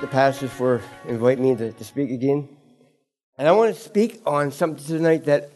the 0.00 0.06
pastors 0.06 0.50
for 0.50 0.80
inviting 1.06 1.44
me 1.44 1.56
to, 1.56 1.72
to 1.72 1.84
speak 1.84 2.10
again. 2.10 2.48
And 3.38 3.48
I 3.48 3.52
want 3.52 3.74
to 3.74 3.80
speak 3.80 4.20
on 4.26 4.52
something 4.52 4.84
tonight 4.84 5.24
that 5.26 5.50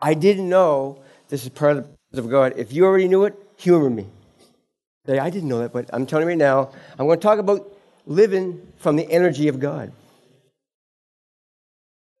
I 0.00 0.14
didn't 0.14 0.48
know 0.48 1.02
this 1.28 1.44
is 1.44 1.48
part 1.48 1.76
of 1.76 1.84
the 1.84 1.92
of 2.18 2.30
God. 2.30 2.54
If 2.56 2.72
you 2.72 2.84
already 2.84 3.08
knew 3.08 3.24
it, 3.24 3.34
humor 3.56 3.90
me. 3.90 4.06
Say, 5.06 5.18
I 5.18 5.30
didn't 5.30 5.48
know 5.48 5.60
that, 5.60 5.72
but 5.72 5.88
I'm 5.92 6.06
telling 6.06 6.24
you 6.24 6.28
right 6.28 6.38
now, 6.38 6.70
I'm 6.98 7.06
going 7.06 7.18
to 7.18 7.22
talk 7.22 7.38
about 7.38 7.72
living 8.06 8.60
from 8.76 8.96
the 8.96 9.10
energy 9.10 9.48
of 9.48 9.58
God. 9.58 9.92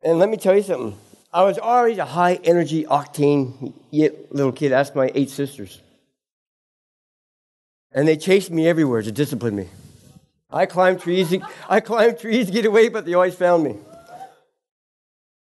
And 0.02 0.18
let 0.18 0.28
me 0.28 0.36
tell 0.36 0.56
you 0.56 0.62
something. 0.62 0.98
I 1.32 1.44
was 1.44 1.58
always 1.58 1.98
a 1.98 2.04
high 2.04 2.34
energy, 2.44 2.84
octane 2.84 3.72
little 3.92 4.52
kid. 4.52 4.72
Asked 4.72 4.96
my 4.96 5.10
eight 5.14 5.30
sisters. 5.30 5.80
And 7.92 8.08
they 8.08 8.16
chased 8.16 8.50
me 8.50 8.66
everywhere 8.66 9.02
to 9.02 9.12
discipline 9.12 9.54
me. 9.54 9.68
I 10.52 10.66
climbed 10.66 11.00
trees. 11.00 11.34
I 11.68 11.80
climbed 11.80 12.18
trees 12.18 12.46
to 12.46 12.52
get 12.52 12.66
away, 12.66 12.88
but 12.88 13.04
they 13.06 13.14
always 13.14 13.34
found 13.34 13.64
me. 13.64 13.76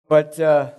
But 0.07 0.39
uh, 0.39 0.71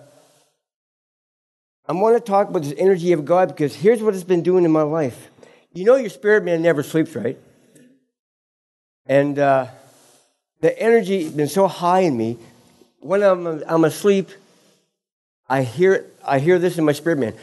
I 1.87 1.93
want 1.93 2.17
to 2.17 2.21
talk 2.21 2.49
about 2.49 2.63
this 2.63 2.75
energy 2.77 3.13
of 3.13 3.25
God 3.25 3.49
because 3.49 3.75
here's 3.75 4.03
what 4.03 4.15
it's 4.15 4.25
been 4.25 4.43
doing 4.43 4.65
in 4.65 4.73
my 4.73 4.83
life. 4.83 5.31
You 5.73 5.85
know, 5.85 5.97
your 5.97 6.11
spirit 6.11 6.45
man 6.45 6.63
never 6.63 6.83
sleeps, 6.83 7.15
right? 7.15 7.39
And 9.07 9.39
uh, 9.39 9.67
the 10.61 10.77
energy 10.81 11.23
has 11.23 11.33
been 11.33 11.49
so 11.49 11.69
high 11.69 12.01
in 12.01 12.17
me. 12.17 12.39
When 13.01 13.23
I'm, 13.23 13.63
I'm 13.69 13.85
asleep, 13.85 14.31
I 15.49 15.63
hear, 15.63 16.07
I 16.25 16.41
hear 16.41 16.59
this 16.59 16.79
in 16.79 16.85
my 16.85 16.93
spirit 16.93 17.19
man. 17.19 17.35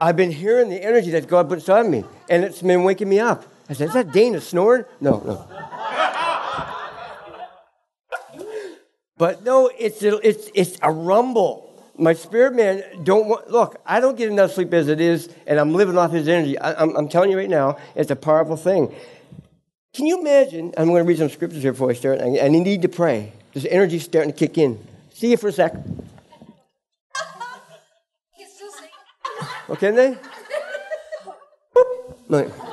I've 0.00 0.16
been 0.16 0.32
hearing 0.32 0.70
the 0.70 0.82
energy 0.82 1.10
that 1.10 1.28
God 1.28 1.48
puts 1.48 1.68
on 1.68 1.90
me, 1.90 2.04
and 2.28 2.42
it's 2.42 2.62
been 2.62 2.82
waking 2.82 3.08
me 3.08 3.20
up. 3.20 3.44
I 3.70 3.72
said, 3.72 3.88
Is 3.88 3.94
that 3.94 4.10
Dana 4.10 4.40
snoring? 4.40 4.84
No, 5.00 5.22
no. 5.24 5.46
but 9.16 9.44
no, 9.44 9.70
it's 9.78 10.02
a, 10.02 10.18
it's, 10.28 10.50
it's 10.54 10.76
a 10.82 10.90
rumble. 10.90 11.68
My 11.96 12.14
spirit 12.14 12.54
man 12.54 12.82
don't 13.04 13.28
want, 13.28 13.48
look, 13.48 13.80
I 13.86 14.00
don't 14.00 14.18
get 14.18 14.28
enough 14.28 14.52
sleep 14.52 14.74
as 14.74 14.88
it 14.88 15.00
is, 15.00 15.28
and 15.46 15.60
I'm 15.60 15.72
living 15.72 15.96
off 15.96 16.10
his 16.10 16.26
energy. 16.26 16.58
I, 16.58 16.82
am 16.82 17.08
telling 17.08 17.30
you 17.30 17.38
right 17.38 17.48
now, 17.48 17.76
it's 17.94 18.10
a 18.10 18.16
powerful 18.16 18.56
thing. 18.56 18.92
Can 19.94 20.06
you 20.06 20.20
imagine? 20.20 20.72
I'm 20.76 20.88
going 20.88 21.04
to 21.04 21.08
read 21.08 21.18
some 21.18 21.28
scriptures 21.28 21.62
here 21.62 21.72
before 21.72 21.90
I 21.90 21.94
start, 21.94 22.18
and 22.18 22.38
I 22.38 22.48
need 22.48 22.82
to 22.82 22.88
pray. 22.88 23.32
This 23.52 23.66
energy's 23.70 24.02
starting 24.02 24.32
to 24.32 24.38
kick 24.38 24.58
in. 24.58 24.84
See 25.12 25.30
you 25.30 25.36
for 25.36 25.48
a 25.48 25.52
sec. 25.52 25.74
Okay, 29.68 29.90
they? 29.92 30.18
Look. 32.28 32.69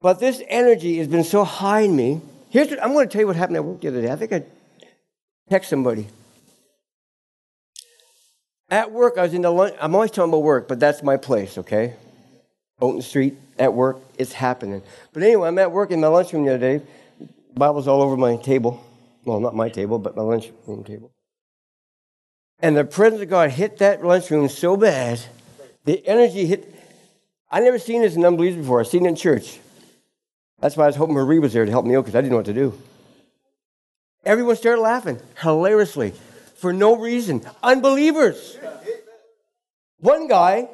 But 0.00 0.18
this 0.18 0.42
energy 0.48 0.98
has 0.98 1.08
been 1.08 1.24
so 1.24 1.44
high 1.44 1.80
in 1.80 1.94
me. 1.94 2.20
Here's 2.48 2.70
what, 2.70 2.82
I'm 2.82 2.92
going 2.92 3.08
to 3.08 3.12
tell 3.12 3.20
you 3.20 3.26
what 3.26 3.36
happened 3.36 3.56
at 3.56 3.64
work 3.64 3.80
the 3.80 3.88
other 3.88 4.02
day. 4.02 4.10
I 4.10 4.16
think 4.16 4.32
I 4.32 4.44
text 5.48 5.68
somebody. 5.68 6.08
At 8.70 8.92
work, 8.92 9.18
I 9.18 9.22
was 9.22 9.34
in 9.34 9.42
the 9.42 9.50
lunch. 9.50 9.74
I'm 9.80 9.94
always 9.94 10.10
talking 10.10 10.30
about 10.30 10.42
work, 10.42 10.68
but 10.68 10.80
that's 10.80 11.02
my 11.02 11.16
place, 11.16 11.58
okay? 11.58 11.94
Out 12.82 13.02
street, 13.02 13.36
at 13.58 13.74
work, 13.74 13.98
it's 14.16 14.32
happening. 14.32 14.82
But 15.12 15.22
anyway, 15.22 15.48
I'm 15.48 15.58
at 15.58 15.70
work 15.70 15.90
in 15.90 16.00
my 16.00 16.06
lunchroom 16.06 16.46
the 16.46 16.54
other 16.54 16.78
day. 16.78 16.84
Bible's 17.54 17.88
all 17.88 18.00
over 18.00 18.16
my 18.16 18.36
table. 18.36 18.82
Well, 19.24 19.40
not 19.40 19.54
my 19.54 19.68
table, 19.68 19.98
but 19.98 20.16
my 20.16 20.22
lunchroom 20.22 20.84
table. 20.84 21.12
And 22.60 22.76
the 22.76 22.84
presence 22.84 23.20
of 23.22 23.28
God 23.28 23.50
hit 23.50 23.78
that 23.78 24.04
lunchroom 24.04 24.48
so 24.48 24.76
bad, 24.76 25.20
the 25.84 26.06
energy 26.06 26.46
hit. 26.46 26.74
I 27.50 27.60
never 27.60 27.78
seen 27.78 28.02
this 28.02 28.14
in 28.14 28.24
unbelievers 28.24 28.62
before. 28.62 28.80
I've 28.80 28.86
seen 28.86 29.04
it 29.04 29.10
in 29.10 29.16
church. 29.16 29.58
That's 30.60 30.76
why 30.76 30.84
I 30.84 30.86
was 30.88 30.96
hoping 30.96 31.14
Marie 31.14 31.38
was 31.38 31.52
there 31.52 31.64
to 31.64 31.70
help 31.70 31.86
me 31.86 31.96
out 31.96 32.02
because 32.04 32.14
I 32.14 32.20
didn't 32.20 32.32
know 32.32 32.36
what 32.36 32.46
to 32.46 32.54
do. 32.54 32.78
Everyone 34.24 34.56
started 34.56 34.82
laughing 34.82 35.18
hilariously 35.40 36.12
for 36.56 36.72
no 36.72 36.96
reason. 36.96 37.42
Unbelievers. 37.62 38.58
One 39.98 40.28
guy, 40.28 40.68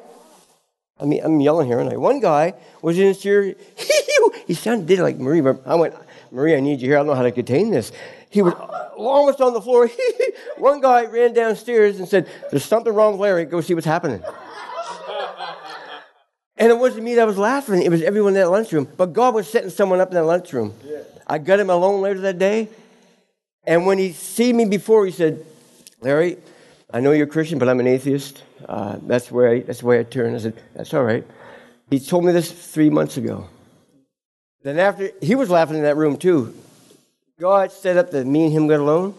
I 0.99 1.05
mean, 1.05 1.21
I'm 1.23 1.39
yelling 1.39 1.67
here, 1.67 1.79
and 1.79 1.89
I. 1.89 1.97
One 1.97 2.19
guy 2.19 2.53
was 2.81 2.97
in 2.97 3.05
his 3.05 3.19
chair. 3.19 3.55
he 4.47 4.53
sounded 4.53 4.99
like 4.99 5.17
Marie. 5.17 5.41
but 5.41 5.61
I 5.65 5.75
went, 5.75 5.95
Marie, 6.31 6.55
I 6.55 6.59
need 6.59 6.81
you 6.81 6.89
here. 6.89 6.97
I 6.97 6.99
don't 6.99 7.07
know 7.07 7.15
how 7.15 7.23
to 7.23 7.31
contain 7.31 7.71
this. 7.71 7.91
He 8.29 8.41
was 8.41 8.53
almost 8.97 9.39
on 9.39 9.53
the 9.53 9.61
floor. 9.61 9.89
One 10.57 10.81
guy 10.81 11.05
ran 11.05 11.33
downstairs 11.33 11.99
and 11.99 12.07
said, 12.07 12.29
There's 12.51 12.65
something 12.65 12.93
wrong 12.93 13.13
with 13.13 13.21
Larry. 13.21 13.45
Go 13.45 13.61
see 13.61 13.73
what's 13.73 13.85
happening. 13.85 14.21
And 16.57 16.71
it 16.71 16.77
wasn't 16.77 17.03
me 17.03 17.15
that 17.15 17.27
was 17.27 17.37
laughing, 17.37 17.81
it 17.81 17.89
was 17.89 18.01
everyone 18.01 18.33
in 18.33 18.41
that 18.41 18.49
lunchroom. 18.49 18.87
But 18.97 19.13
God 19.13 19.35
was 19.35 19.49
setting 19.49 19.69
someone 19.69 19.99
up 19.99 20.09
in 20.09 20.15
that 20.15 20.23
lunchroom. 20.23 20.73
Yeah. 20.83 21.01
I 21.25 21.37
got 21.37 21.59
him 21.59 21.69
alone 21.69 22.01
later 22.01 22.21
that 22.21 22.39
day. 22.39 22.69
And 23.63 23.85
when 23.85 23.97
he 23.97 24.13
see 24.13 24.53
me 24.53 24.65
before, 24.65 25.05
he 25.05 25.11
said, 25.11 25.45
Larry, 25.99 26.37
I 26.91 27.01
know 27.01 27.11
you're 27.11 27.27
a 27.27 27.29
Christian, 27.29 27.59
but 27.59 27.67
I'm 27.67 27.79
an 27.79 27.87
atheist. 27.87 28.41
Uh, 28.67 28.97
that's, 29.01 29.29
where 29.29 29.51
I, 29.51 29.59
that's 29.59 29.81
the 29.81 29.85
way 29.85 29.99
I 29.99 30.03
turn. 30.03 30.33
I 30.33 30.37
said, 30.37 30.53
That's 30.73 30.93
all 30.93 31.03
right. 31.03 31.25
He 31.89 31.99
told 31.99 32.23
me 32.25 32.31
this 32.31 32.51
three 32.51 32.89
months 32.89 33.17
ago. 33.17 33.49
Then 34.63 34.79
after, 34.79 35.11
he 35.21 35.35
was 35.35 35.49
laughing 35.49 35.77
in 35.77 35.83
that 35.83 35.97
room 35.97 36.17
too. 36.17 36.55
God 37.39 37.71
set 37.71 37.97
up 37.97 38.11
that 38.11 38.25
me 38.25 38.45
and 38.45 38.53
him 38.53 38.67
got 38.67 38.79
alone, 38.79 39.13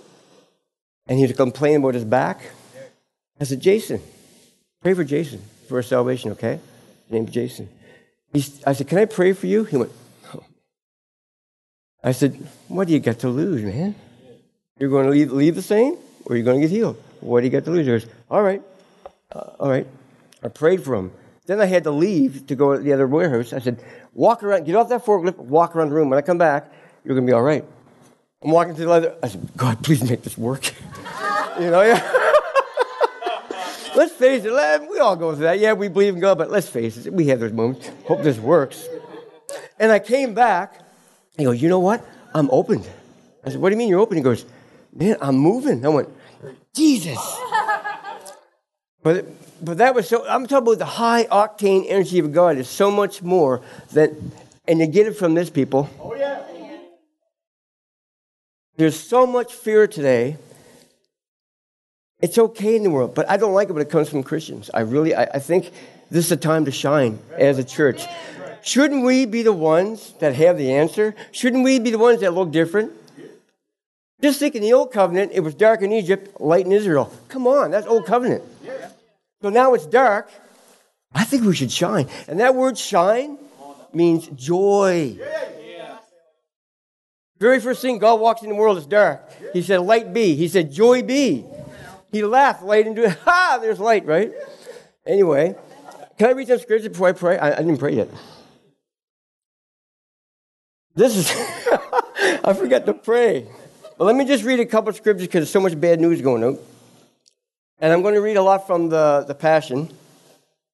and 1.06 1.18
he'd 1.18 1.36
complain 1.36 1.76
about 1.76 1.94
his 1.94 2.04
back. 2.04 2.40
I 3.40 3.44
said, 3.44 3.60
Jason, 3.60 4.00
pray 4.82 4.94
for 4.94 5.04
Jason 5.04 5.40
for 5.68 5.76
his 5.76 5.86
salvation, 5.86 6.32
okay? 6.32 6.58
His 7.08 7.12
name's 7.12 7.30
Jason. 7.30 7.68
I 8.66 8.74
said, 8.74 8.86
Can 8.86 8.98
I 8.98 9.06
pray 9.06 9.32
for 9.32 9.46
you? 9.46 9.64
He 9.64 9.78
went, 9.78 9.90
oh. 10.34 10.44
I 12.04 12.12
said, 12.12 12.34
What 12.68 12.86
do 12.86 12.92
you 12.92 13.00
got 13.00 13.20
to 13.20 13.28
lose, 13.28 13.62
man? 13.62 13.94
You're 14.78 14.90
going 14.90 15.06
to 15.06 15.10
leave, 15.10 15.32
leave 15.32 15.54
the 15.54 15.62
same, 15.62 15.96
or 16.26 16.36
you're 16.36 16.44
going 16.44 16.60
to 16.60 16.66
get 16.66 16.74
healed? 16.74 17.02
What 17.20 17.40
do 17.40 17.46
you 17.46 17.50
got 17.50 17.64
to 17.64 17.70
lose? 17.70 17.86
He 17.86 17.92
goes, 17.92 18.06
All 18.30 18.42
right, 18.42 18.62
uh, 19.32 19.50
all 19.58 19.70
right. 19.70 19.86
I 20.42 20.48
prayed 20.48 20.84
for 20.84 20.94
him. 20.94 21.10
Then 21.46 21.60
I 21.62 21.64
had 21.64 21.84
to 21.84 21.90
leave 21.90 22.46
to 22.48 22.54
go 22.54 22.76
to 22.76 22.82
the 22.82 22.92
other 22.92 23.06
warehouse. 23.06 23.54
I 23.54 23.60
said, 23.60 23.82
Walk 24.12 24.42
around, 24.42 24.66
get 24.66 24.74
off 24.74 24.90
that 24.90 25.06
forklift, 25.06 25.38
walk 25.38 25.74
around 25.74 25.88
the 25.88 25.94
room. 25.94 26.10
When 26.10 26.18
I 26.18 26.22
come 26.22 26.38
back, 26.38 26.70
you're 27.04 27.14
going 27.14 27.26
to 27.26 27.30
be 27.30 27.34
all 27.34 27.42
right. 27.42 27.64
I'm 28.42 28.50
walking 28.50 28.74
to 28.74 28.84
the 28.84 28.90
other. 28.90 29.16
I 29.22 29.28
said, 29.28 29.48
God, 29.56 29.82
please 29.82 30.08
make 30.08 30.22
this 30.22 30.36
work. 30.36 30.66
you 31.58 31.70
know, 31.70 31.82
yeah. 31.82 32.17
Let's 33.98 34.12
face 34.12 34.44
it. 34.44 34.52
We 34.88 35.00
all 35.00 35.16
go 35.16 35.34
through 35.34 35.44
that. 35.44 35.58
Yeah, 35.58 35.72
we 35.72 35.88
believe 35.88 36.14
in 36.14 36.20
God, 36.20 36.38
but 36.38 36.50
let's 36.50 36.68
face 36.68 37.04
it. 37.04 37.12
We 37.12 37.26
have 37.26 37.40
those 37.40 37.52
moments. 37.52 37.90
Hope 38.06 38.22
this 38.22 38.38
works. 38.38 38.88
And 39.78 39.90
I 39.90 39.98
came 39.98 40.34
back. 40.34 40.80
He 41.36 41.44
goes, 41.44 41.60
you 41.60 41.68
know 41.68 41.80
what? 41.80 42.06
I'm 42.32 42.48
opened. 42.50 42.88
I 43.44 43.50
said, 43.50 43.60
what 43.60 43.70
do 43.70 43.74
you 43.74 43.78
mean 43.78 43.88
you're 43.88 44.00
open? 44.00 44.16
He 44.16 44.22
goes, 44.22 44.44
man, 44.94 45.16
I'm 45.20 45.36
moving. 45.36 45.84
I 45.84 45.88
went, 45.88 46.08
Jesus. 46.74 47.18
but 49.02 49.26
but 49.60 49.78
that 49.78 49.94
was 49.94 50.08
so. 50.08 50.24
I'm 50.28 50.46
talking 50.46 50.68
about 50.68 50.78
the 50.78 50.84
high 50.84 51.24
octane 51.24 51.86
energy 51.88 52.20
of 52.20 52.32
God 52.32 52.56
is 52.56 52.68
so 52.68 52.92
much 52.92 53.22
more 53.22 53.62
than, 53.92 54.30
and 54.68 54.78
you 54.78 54.86
get 54.86 55.08
it 55.08 55.14
from 55.14 55.34
this 55.34 55.50
people. 55.50 55.90
Oh 56.00 56.14
yeah. 56.14 56.42
There's 58.76 58.98
so 58.98 59.26
much 59.26 59.54
fear 59.54 59.88
today. 59.88 60.36
It's 62.20 62.36
okay 62.36 62.74
in 62.74 62.82
the 62.82 62.90
world, 62.90 63.14
but 63.14 63.30
I 63.30 63.36
don't 63.36 63.54
like 63.54 63.68
it 63.68 63.72
when 63.72 63.82
it 63.82 63.90
comes 63.90 64.08
from 64.08 64.24
Christians. 64.24 64.70
I 64.74 64.80
really, 64.80 65.14
I, 65.14 65.22
I 65.34 65.38
think 65.38 65.70
this 66.10 66.26
is 66.26 66.32
a 66.32 66.36
time 66.36 66.64
to 66.64 66.72
shine 66.72 67.20
as 67.36 67.58
a 67.58 67.64
church. 67.64 68.04
Shouldn't 68.62 69.04
we 69.04 69.24
be 69.24 69.42
the 69.42 69.52
ones 69.52 70.14
that 70.18 70.34
have 70.34 70.58
the 70.58 70.72
answer? 70.72 71.14
Shouldn't 71.30 71.62
we 71.62 71.78
be 71.78 71.90
the 71.90 71.98
ones 71.98 72.20
that 72.20 72.34
look 72.34 72.50
different? 72.50 72.92
Just 74.20 74.40
think 74.40 74.56
in 74.56 74.62
the 74.62 74.72
old 74.72 74.92
covenant, 74.92 75.30
it 75.32 75.40
was 75.40 75.54
dark 75.54 75.80
in 75.82 75.92
Egypt, 75.92 76.40
light 76.40 76.66
in 76.66 76.72
Israel. 76.72 77.12
Come 77.28 77.46
on, 77.46 77.70
that's 77.70 77.86
old 77.86 78.04
covenant. 78.04 78.42
So 79.40 79.50
now 79.50 79.74
it's 79.74 79.86
dark. 79.86 80.28
I 81.14 81.22
think 81.22 81.44
we 81.44 81.54
should 81.54 81.70
shine. 81.70 82.08
And 82.26 82.40
that 82.40 82.56
word 82.56 82.76
shine 82.76 83.38
means 83.92 84.26
joy. 84.28 85.18
Very 87.38 87.60
first 87.60 87.80
thing 87.80 87.98
God 87.98 88.18
walks 88.18 88.42
in 88.42 88.48
the 88.48 88.56
world 88.56 88.78
is 88.78 88.86
dark. 88.86 89.22
He 89.52 89.62
said, 89.62 89.80
Light 89.82 90.12
be. 90.12 90.34
He 90.34 90.48
said, 90.48 90.72
Joy 90.72 91.02
be. 91.02 91.44
He 92.10 92.22
laughed, 92.24 92.62
light 92.62 92.86
into 92.86 93.04
it. 93.04 93.18
Ha! 93.24 93.58
There's 93.60 93.80
light, 93.80 94.06
right? 94.06 94.32
Anyway, 95.06 95.56
can 96.18 96.28
I 96.28 96.32
read 96.32 96.48
some 96.48 96.58
scripture 96.58 96.90
before 96.90 97.08
I 97.08 97.12
pray? 97.12 97.38
I, 97.38 97.52
I 97.52 97.56
didn't 97.56 97.78
pray 97.78 97.94
yet. 97.94 98.08
This 100.94 101.16
is, 101.16 101.30
I 102.44 102.52
forgot 102.52 102.86
to 102.86 102.94
pray. 102.94 103.46
But 103.96 104.04
let 104.04 104.16
me 104.16 104.24
just 104.24 104.44
read 104.44 104.60
a 104.60 104.66
couple 104.66 104.92
scriptures 104.92 105.26
because 105.26 105.40
there's 105.40 105.50
so 105.50 105.60
much 105.60 105.78
bad 105.80 106.00
news 106.00 106.20
going 106.20 106.44
out. 106.44 106.58
And 107.80 107.92
I'm 107.92 108.02
going 108.02 108.14
to 108.14 108.20
read 108.20 108.36
a 108.36 108.42
lot 108.42 108.66
from 108.66 108.88
the, 108.88 109.24
the 109.26 109.34
Passion. 109.34 109.88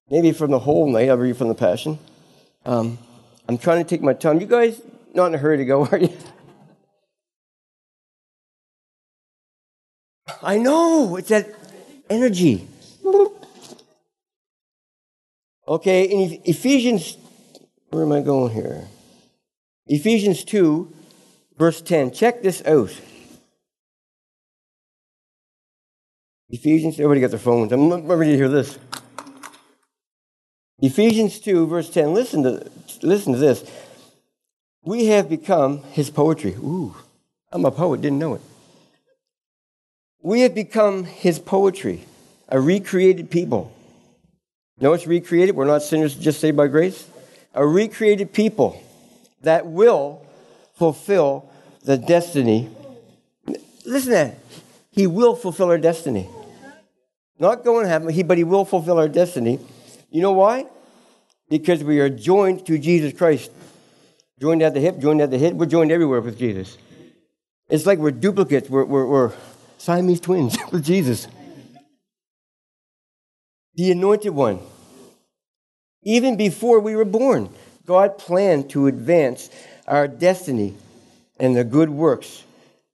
Maybe 0.09 0.31
from 0.31 0.51
the 0.51 0.59
whole 0.59 0.89
night, 0.91 1.09
I'll 1.09 1.17
read 1.17 1.37
from 1.37 1.47
the 1.47 1.55
Passion. 1.55 1.99
Um, 2.65 2.97
I'm 3.47 3.57
trying 3.57 3.83
to 3.83 3.89
take 3.89 4.01
my 4.01 4.13
time. 4.13 4.39
You 4.41 4.47
guys 4.47 4.81
not 5.13 5.27
in 5.27 5.35
a 5.35 5.37
hurry 5.37 5.57
to 5.57 5.65
go, 5.65 5.85
are 5.91 5.97
you? 5.97 6.09
I 10.45 10.59
know, 10.59 11.15
it's 11.15 11.29
that 11.29 11.49
energy. 12.07 12.67
Okay, 15.67 16.03
in 16.03 16.39
Ephesians, 16.45 17.17
where 17.89 18.03
am 18.03 18.11
I 18.11 18.21
going 18.21 18.53
here? 18.53 18.87
Ephesians 19.87 20.43
2, 20.43 20.93
verse 21.57 21.81
10. 21.81 22.11
Check 22.11 22.43
this 22.43 22.63
out. 22.63 22.91
Ephesians, 26.49 26.99
everybody 26.99 27.21
got 27.21 27.31
their 27.31 27.39
phones. 27.39 27.71
I'm 27.71 28.05
ready 28.05 28.33
to 28.33 28.37
hear 28.37 28.47
this. 28.47 28.77
Ephesians 30.79 31.39
2, 31.39 31.65
verse 31.65 31.89
10. 31.89 32.13
Listen 32.13 32.43
to, 32.43 32.69
listen 33.01 33.33
to 33.33 33.39
this. 33.39 33.67
We 34.83 35.07
have 35.07 35.27
become 35.27 35.81
his 35.85 36.11
poetry. 36.11 36.53
Ooh, 36.53 36.95
I'm 37.51 37.65
a 37.65 37.71
poet, 37.71 38.01
didn't 38.01 38.19
know 38.19 38.35
it. 38.35 38.41
We 40.25 40.41
have 40.41 40.55
become 40.55 41.03
his 41.03 41.37
poetry, 41.37 42.03
a 42.49 42.59
recreated 42.59 43.29
people. 43.29 43.71
No, 44.79 44.93
it's 44.93 45.05
recreated. 45.05 45.55
We're 45.55 45.67
not 45.67 45.83
sinners 45.83 46.15
just 46.15 46.39
saved 46.39 46.57
by 46.57 46.65
grace. 46.65 47.07
A 47.53 47.63
recreated 47.63 48.33
people 48.33 48.81
that 49.43 49.67
will 49.67 50.25
fulfill 50.73 51.47
the 51.83 51.99
destiny. 51.99 52.71
Listen 53.85 54.09
to 54.09 54.15
that. 54.15 54.37
He 54.89 55.05
will 55.05 55.35
fulfill 55.35 55.69
our 55.69 55.77
destiny. 55.77 56.27
Not 57.37 57.63
going 57.63 57.83
to 57.83 57.87
heaven, 57.87 58.07
but 58.25 58.37
he 58.37 58.43
will 58.43 58.65
fulfill 58.65 58.97
our 58.97 59.07
destiny. 59.07 59.59
You 60.09 60.23
know 60.23 60.31
why? 60.31 60.65
Because 61.49 61.83
we 61.83 61.99
are 61.99 62.09
joined 62.09 62.65
to 62.65 62.79
Jesus 62.79 63.13
Christ. 63.15 63.51
Joined 64.41 64.63
at 64.63 64.73
the 64.73 64.79
hip, 64.79 64.97
joined 64.97 65.21
at 65.21 65.29
the 65.29 65.37
head. 65.37 65.53
We're 65.53 65.67
joined 65.67 65.91
everywhere 65.91 66.21
with 66.21 66.39
Jesus. 66.39 66.79
It's 67.69 67.85
like 67.85 67.99
we're 67.99 68.09
duplicates. 68.09 68.71
We're, 68.71 68.85
we're, 68.85 69.05
we're 69.05 69.33
Siamese 69.77 70.19
twins 70.19 70.57
with 70.71 70.83
Jesus. 70.83 71.27
The 73.75 73.91
anointed 73.91 74.33
one. 74.33 74.59
Even 76.03 76.37
before 76.37 76.79
we 76.79 76.95
were 76.95 77.05
born, 77.05 77.49
God 77.85 78.17
planned 78.17 78.69
to 78.71 78.87
advance 78.87 79.49
our 79.87 80.07
destiny 80.07 80.75
and 81.39 81.55
the 81.55 81.63
good 81.63 81.89
works 81.89 82.43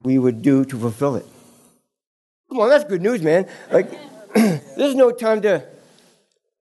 we 0.02 0.18
would 0.18 0.42
do 0.42 0.66
to 0.66 0.78
fulfill 0.78 1.16
it. 1.16 1.26
Come 2.50 2.60
on, 2.60 2.70
that's 2.70 2.84
good 2.84 3.02
news, 3.02 3.22
man. 3.22 3.48
Like, 3.72 3.92
there's 4.34 4.96
no 4.96 5.12
time 5.12 5.42
to 5.44 5.66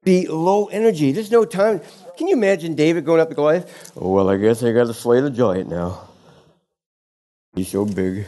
be 0.02 0.26
low 0.28 0.66
energy. 0.66 1.12
There's 1.12 1.30
no 1.30 1.44
time. 1.44 1.80
Can 2.16 2.28
you 2.28 2.34
imagine 2.34 2.74
David 2.74 3.04
going 3.04 3.20
up 3.20 3.28
to 3.28 3.34
Goliath? 3.34 3.92
Well, 3.94 4.28
I 4.28 4.36
guess 4.36 4.62
I 4.62 4.72
got 4.72 4.86
to 4.86 4.94
slay 4.94 5.20
the 5.20 5.30
giant 5.30 5.68
now. 5.68 6.08
He's 7.54 7.68
so 7.68 7.84
big. 7.84 8.26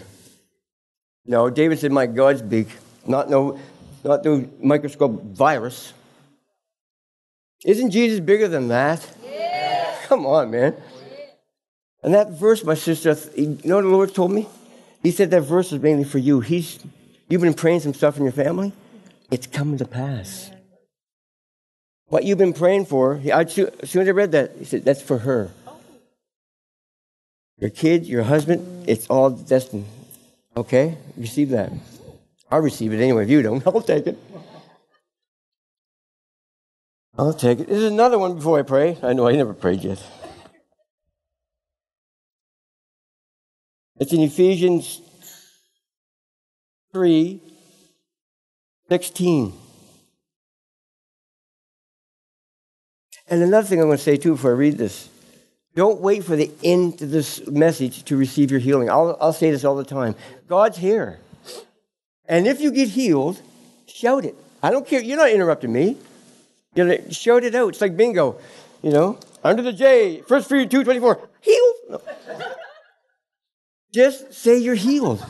No, 1.24 1.50
David 1.50 1.78
said, 1.78 1.92
My 1.92 2.06
God's 2.06 2.42
big. 2.42 2.69
Not 3.06 3.30
no, 3.30 3.58
not 4.04 4.24
no 4.24 4.48
microscope 4.60 5.22
virus. 5.22 5.92
Isn't 7.64 7.90
Jesus 7.90 8.20
bigger 8.20 8.48
than 8.48 8.69
that? 8.69 9.06
Yeah. 9.24 9.94
Come 10.06 10.26
on, 10.26 10.50
man. 10.50 10.74
And 12.02 12.14
that 12.14 12.30
verse, 12.30 12.64
my 12.64 12.74
sister, 12.74 13.16
you 13.36 13.58
know 13.64 13.76
what 13.76 13.82
the 13.82 13.88
Lord 13.88 14.14
told 14.14 14.32
me? 14.32 14.48
He 15.02 15.12
said 15.12 15.30
that 15.30 15.42
verse 15.42 15.72
is 15.72 15.80
mainly 15.80 16.04
for 16.04 16.19
you. 16.19 16.40
He's, 16.40 16.80
you've 17.28 17.40
been 17.40 17.54
praying 17.54 17.80
some 17.80 17.94
stuff 17.94 18.16
in 18.16 18.25
your 18.25 18.32
family. 18.32 18.72
It's 19.30 19.46
coming 19.46 19.78
to 19.78 19.84
pass. 19.84 20.50
What 22.06 22.25
you've 22.25 22.38
been 22.38 22.52
praying 22.52 22.86
for, 22.86 23.20
I, 23.25 23.42
as 23.42 23.54
soon 23.54 24.02
as 24.02 24.08
I 24.08 24.10
read 24.10 24.32
that, 24.32 24.52
he 24.58 24.64
said, 24.64 24.84
that's 24.84 25.00
for 25.00 25.18
her. 25.18 25.50
Oh. 25.66 25.76
Your 27.58 27.70
kid, 27.70 28.06
your 28.06 28.25
husband, 28.25 28.88
it's 28.88 29.06
all 29.06 29.30
destined. 29.30 29.86
Okay? 30.56 30.99
Receive 31.16 31.50
that. 31.50 31.72
I'll 32.50 32.60
receive 32.60 32.93
it 32.93 33.00
anyway. 33.02 33.25
If 33.25 33.31
you 33.31 33.43
don't, 33.43 33.66
I'll 33.66 33.81
take 33.81 34.06
it. 34.06 34.19
I'll 37.16 37.34
take 37.34 37.60
it. 37.60 37.69
There's 37.69 37.84
another 37.84 38.19
one 38.19 38.34
before 38.37 38.58
I 38.58 38.62
pray. 38.62 38.99
I 39.02 39.12
know 39.12 39.26
I 39.26 39.32
never 39.32 39.54
prayed 39.54 39.84
yet. 39.84 40.02
It's 43.99 44.12
in 44.12 44.20
Ephesians 44.20 45.00
3 46.93 47.40
16. 48.88 49.52
And 53.28 53.43
another 53.43 53.66
thing 53.66 53.81
I'm 53.81 53.87
going 53.87 53.96
to 53.96 54.02
say 54.02 54.16
too 54.19 54.32
before 54.32 54.50
I 54.50 54.54
read 54.54 54.76
this 54.76 55.08
don't 55.74 56.00
wait 56.00 56.24
for 56.24 56.36
the 56.36 56.50
end 56.62 57.00
of 57.00 57.10
this 57.10 57.46
message 57.46 58.04
to 58.04 58.16
receive 58.16 58.50
your 58.50 58.60
healing. 58.60 58.90
I'll, 58.90 59.16
I'll 59.20 59.32
say 59.32 59.50
this 59.50 59.64
all 59.64 59.76
the 59.76 59.84
time 59.84 60.14
God's 60.48 60.76
here. 60.78 61.19
And 62.26 62.46
if 62.46 62.60
you 62.60 62.70
get 62.70 62.88
healed, 62.88 63.40
shout 63.86 64.24
it. 64.24 64.34
I 64.62 64.70
don't 64.70 64.86
care. 64.86 65.02
You're 65.02 65.16
not 65.16 65.30
interrupting 65.30 65.72
me. 65.72 65.96
You 66.74 66.84
know, 66.84 66.98
shout 67.10 67.44
it 67.44 67.54
out. 67.54 67.70
It's 67.70 67.80
like 67.80 67.96
bingo. 67.96 68.38
You 68.82 68.90
know, 68.90 69.19
under 69.44 69.62
the 69.62 69.72
J, 69.72 70.22
first 70.22 70.48
Peter 70.48 70.66
224, 70.66 71.28
healed. 71.40 71.75
No. 71.90 72.00
Just 73.92 74.32
say 74.32 74.58
you're 74.58 74.75
healed. 74.75 75.25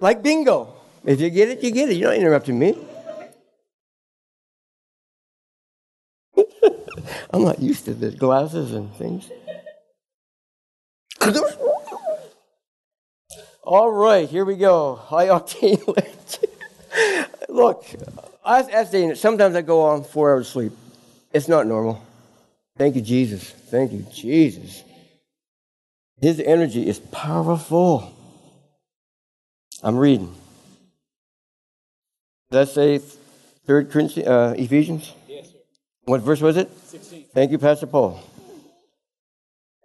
Like 0.00 0.22
bingo. 0.22 0.74
If 1.04 1.20
you 1.20 1.30
get 1.30 1.48
it, 1.48 1.62
you 1.62 1.70
get 1.70 1.88
it. 1.88 1.96
You're 1.96 2.10
not 2.10 2.18
interrupting 2.18 2.58
me. 2.58 2.76
I'm 7.30 7.44
not 7.44 7.60
used 7.60 7.86
to 7.86 7.94
the 7.94 8.10
glasses 8.10 8.72
and 8.72 8.92
things. 8.94 9.30
All 13.62 13.92
right, 13.92 14.28
here 14.28 14.44
we 14.44 14.56
go. 14.56 14.96
High 15.06 15.28
octane 15.28 15.80
Look, 17.48 17.86
I 18.44 18.62
was 18.62 18.90
saying 18.90 19.14
sometimes 19.14 19.54
I 19.54 19.62
go 19.62 19.82
on 19.82 20.04
four 20.04 20.32
hours 20.32 20.48
sleep. 20.48 20.72
It's 21.32 21.48
not 21.48 21.66
normal. 21.66 22.02
Thank 22.76 22.96
you, 22.96 23.02
Jesus. 23.02 23.50
Thank 23.50 23.92
you, 23.92 24.04
Jesus. 24.12 24.82
His 26.20 26.40
energy 26.40 26.86
is 26.86 26.98
powerful. 26.98 28.12
I'm 29.82 29.96
reading. 29.96 30.34
Did 32.50 32.60
I 32.60 32.64
say 32.64 32.98
Third 33.66 33.90
Corinthians, 33.90 34.28
uh, 34.28 34.54
Ephesians? 34.56 35.12
Yes, 35.28 35.50
sir. 35.50 35.58
What 36.04 36.20
verse 36.20 36.40
was 36.40 36.56
it? 36.56 36.70
16. 36.86 37.24
Thank 37.34 37.50
you, 37.50 37.58
Pastor 37.58 37.86
Paul. 37.86 38.22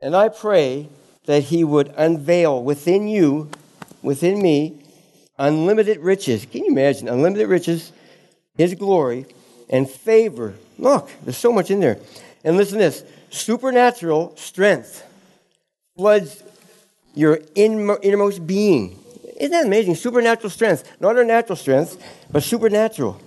And 0.02 0.16
I 0.16 0.30
pray 0.30 0.90
that 1.26 1.44
he 1.44 1.64
would 1.64 1.94
unveil 1.98 2.64
within 2.64 3.08
you, 3.08 3.50
within 4.08 4.42
me, 4.42 4.82
unlimited 5.38 6.00
riches. 6.00 6.46
Can 6.46 6.64
you 6.64 6.72
imagine? 6.72 7.10
Unlimited 7.10 7.48
riches, 7.48 7.92
his 8.56 8.74
glory, 8.74 9.26
and 9.70 9.88
favor. 9.88 10.56
Look, 10.80 11.12
there's 11.24 11.38
so 11.38 11.52
much 11.52 11.70
in 11.70 11.82
there. 11.82 12.00
And 12.44 12.56
listen 12.56 12.80
to 12.80 12.86
this 12.86 13.04
supernatural 13.30 14.36
strength 14.38 15.04
floods 15.98 16.42
your 17.14 17.42
innermost 17.56 18.48
being. 18.48 18.98
Isn't 19.36 19.52
that 19.52 19.66
amazing? 19.66 19.96
Supernatural 19.96 20.50
strength. 20.50 20.90
Not 21.02 21.18
our 21.18 21.26
natural 21.26 21.58
strength, 21.58 22.02
but 22.32 22.44
supernatural. 22.44 23.20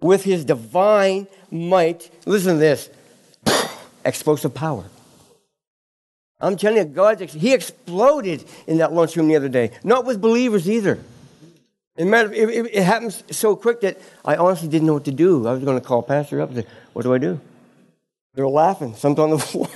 With 0.00 0.22
his 0.22 0.44
divine 0.44 1.26
might, 1.50 2.10
listen 2.26 2.54
to 2.54 2.58
this 2.58 2.90
explosive 4.04 4.52
power. 4.52 4.84
I'm 6.40 6.56
telling 6.56 6.78
you, 6.78 6.84
God, 6.84 7.20
he 7.20 7.52
exploded 7.52 8.44
in 8.66 8.78
that 8.78 8.92
lunchroom 8.92 9.28
the 9.28 9.36
other 9.36 9.48
day. 9.48 9.72
Not 9.82 10.04
with 10.04 10.20
believers 10.20 10.70
either. 10.70 10.98
It, 11.96 12.04
matter, 12.04 12.32
it, 12.32 12.66
it, 12.72 12.82
happens 12.84 13.24
so 13.32 13.56
quick 13.56 13.80
that 13.80 13.98
I 14.24 14.36
honestly 14.36 14.68
didn't 14.68 14.86
know 14.86 14.94
what 14.94 15.06
to 15.06 15.12
do. 15.12 15.48
I 15.48 15.52
was 15.52 15.64
going 15.64 15.80
to 15.80 15.84
call 15.84 16.00
Pastor 16.02 16.40
up 16.40 16.50
and 16.50 16.58
say, 16.58 16.70
What 16.92 17.02
do 17.02 17.12
I 17.12 17.18
do? 17.18 17.40
They 18.34 18.42
were 18.42 18.48
laughing, 18.48 18.94
something 18.94 19.24
on 19.24 19.30
the 19.30 19.38
floor. 19.40 19.68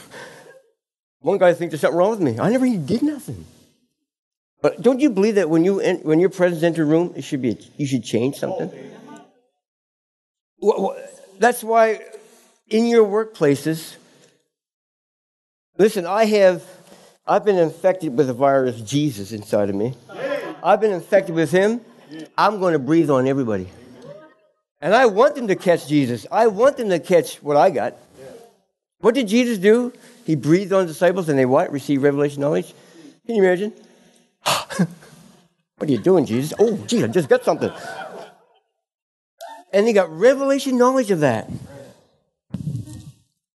One 1.19 1.39
guy 1.39 1.53
thinks 1.53 1.73
there's 1.73 1.81
something 1.81 1.99
wrong 1.99 2.11
with 2.11 2.21
me. 2.21 2.39
I 2.39 2.49
never 2.51 2.65
even 2.65 2.87
did 2.87 3.03
nothing. 3.03 3.45
But 4.61 4.81
don't 4.81 5.01
you 5.01 5.11
believe 5.11 5.35
that 5.35 5.51
when, 5.51 5.65
you, 5.65 5.81
when 6.03 6.21
your 6.21 6.31
presence 6.31 6.63
enter 6.63 6.85
a 6.85 6.87
room, 6.87 7.13
it 7.17 7.23
should 7.23 7.43
be, 7.43 7.59
you 7.77 7.87
should 7.87 8.05
change 8.05 8.37
something? 8.37 8.71
That's 11.41 11.65
why 11.65 12.01
in 12.69 12.87
your 12.87 13.05
workplaces, 13.05 13.97
listen, 15.79 16.07
I 16.07 16.25
have, 16.25 16.65
I've 17.27 17.45
been 17.45 17.59
infected 17.59 18.17
with 18.17 18.27
the 18.27 18.35
virus 18.35 18.81
Jesus 18.81 19.33
inside 19.33 19.69
of 19.69 19.75
me. 19.75 19.95
I've 20.63 20.81
been 20.81 20.93
infected 20.93 21.35
with 21.35 21.51
him. 21.51 21.81
I'm 22.37 22.61
going 22.61 22.73
to 22.73 22.79
breathe 22.79 23.11
on 23.11 23.27
everybody. 23.27 23.69
And 24.81 24.95
I 24.95 25.07
want 25.07 25.35
them 25.35 25.49
to 25.49 25.57
catch 25.57 25.87
Jesus. 25.87 26.27
I 26.31 26.49
want 26.49 26.77
them 26.77 26.89
to 26.89 26.99
catch 26.99 27.37
what 27.37 27.57
I 27.57 27.71
got. 27.71 27.95
What 29.01 29.15
did 29.15 29.29
Jesus 29.29 29.59
do? 29.59 29.93
He 30.25 30.37
breathed 30.37 30.73
on 30.73 30.83
the 30.83 30.93
disciples 30.93 31.29
and 31.29 31.39
they 31.39 31.47
what? 31.47 31.73
Received 31.73 32.03
revelation 32.03 32.41
knowledge? 32.41 32.75
Can 33.27 33.37
you 33.37 33.43
imagine? 33.43 33.73
what 34.45 35.89
are 35.89 35.93
you 35.93 35.99
doing, 35.99 36.27
Jesus? 36.27 36.53
Oh, 36.59 36.77
gee, 36.87 37.03
I 37.03 37.09
just 37.09 37.29
got 37.29 37.45
something. 37.45 37.71
And 39.73 39.87
they 39.87 39.93
got 39.93 40.11
revelation 40.11 40.77
knowledge 40.77 41.11
of 41.11 41.21
that. 41.21 41.49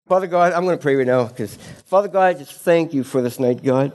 Father 0.07 0.29
God, 0.29 0.53
I'm 0.53 0.65
going 0.65 0.79
to 0.79 0.83
pray 0.83 0.95
right 0.95 1.07
now 1.07 1.25
because, 1.25 1.57
Father 1.87 2.09
God, 2.09 2.23
I 2.23 2.35
just 2.35 2.53
thank 2.53 2.95
you 2.95 3.03
for 3.03 3.23
this 3.23 3.41
night, 3.41 3.63
God. 3.63 3.93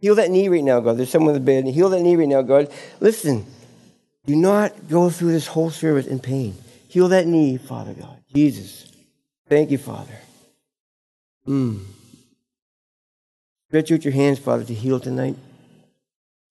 Heal 0.00 0.14
that 0.14 0.30
knee 0.30 0.48
right 0.48 0.64
now, 0.64 0.80
God. 0.80 0.96
There's 0.96 1.10
someone 1.10 1.34
in 1.34 1.44
the 1.44 1.44
bed. 1.44 1.66
Heal 1.66 1.90
that 1.90 2.00
knee 2.00 2.16
right 2.16 2.28
now, 2.28 2.42
God. 2.42 2.72
Listen, 3.00 3.44
do 4.24 4.36
not 4.36 4.88
go 4.88 5.10
through 5.10 5.32
this 5.32 5.48
whole 5.48 5.70
service 5.70 6.06
in 6.06 6.20
pain. 6.20 6.54
Heal 6.88 7.08
that 7.08 7.26
knee, 7.26 7.58
Father 7.58 7.92
God. 7.92 8.16
Jesus. 8.32 8.90
Thank 9.48 9.70
you, 9.70 9.78
Father. 9.78 10.14
Mm. 11.46 11.84
Stretch 13.68 13.92
out 13.92 14.04
your 14.04 14.14
hands, 14.14 14.38
Father, 14.38 14.64
to 14.64 14.74
heal 14.74 15.00
tonight. 15.00 15.36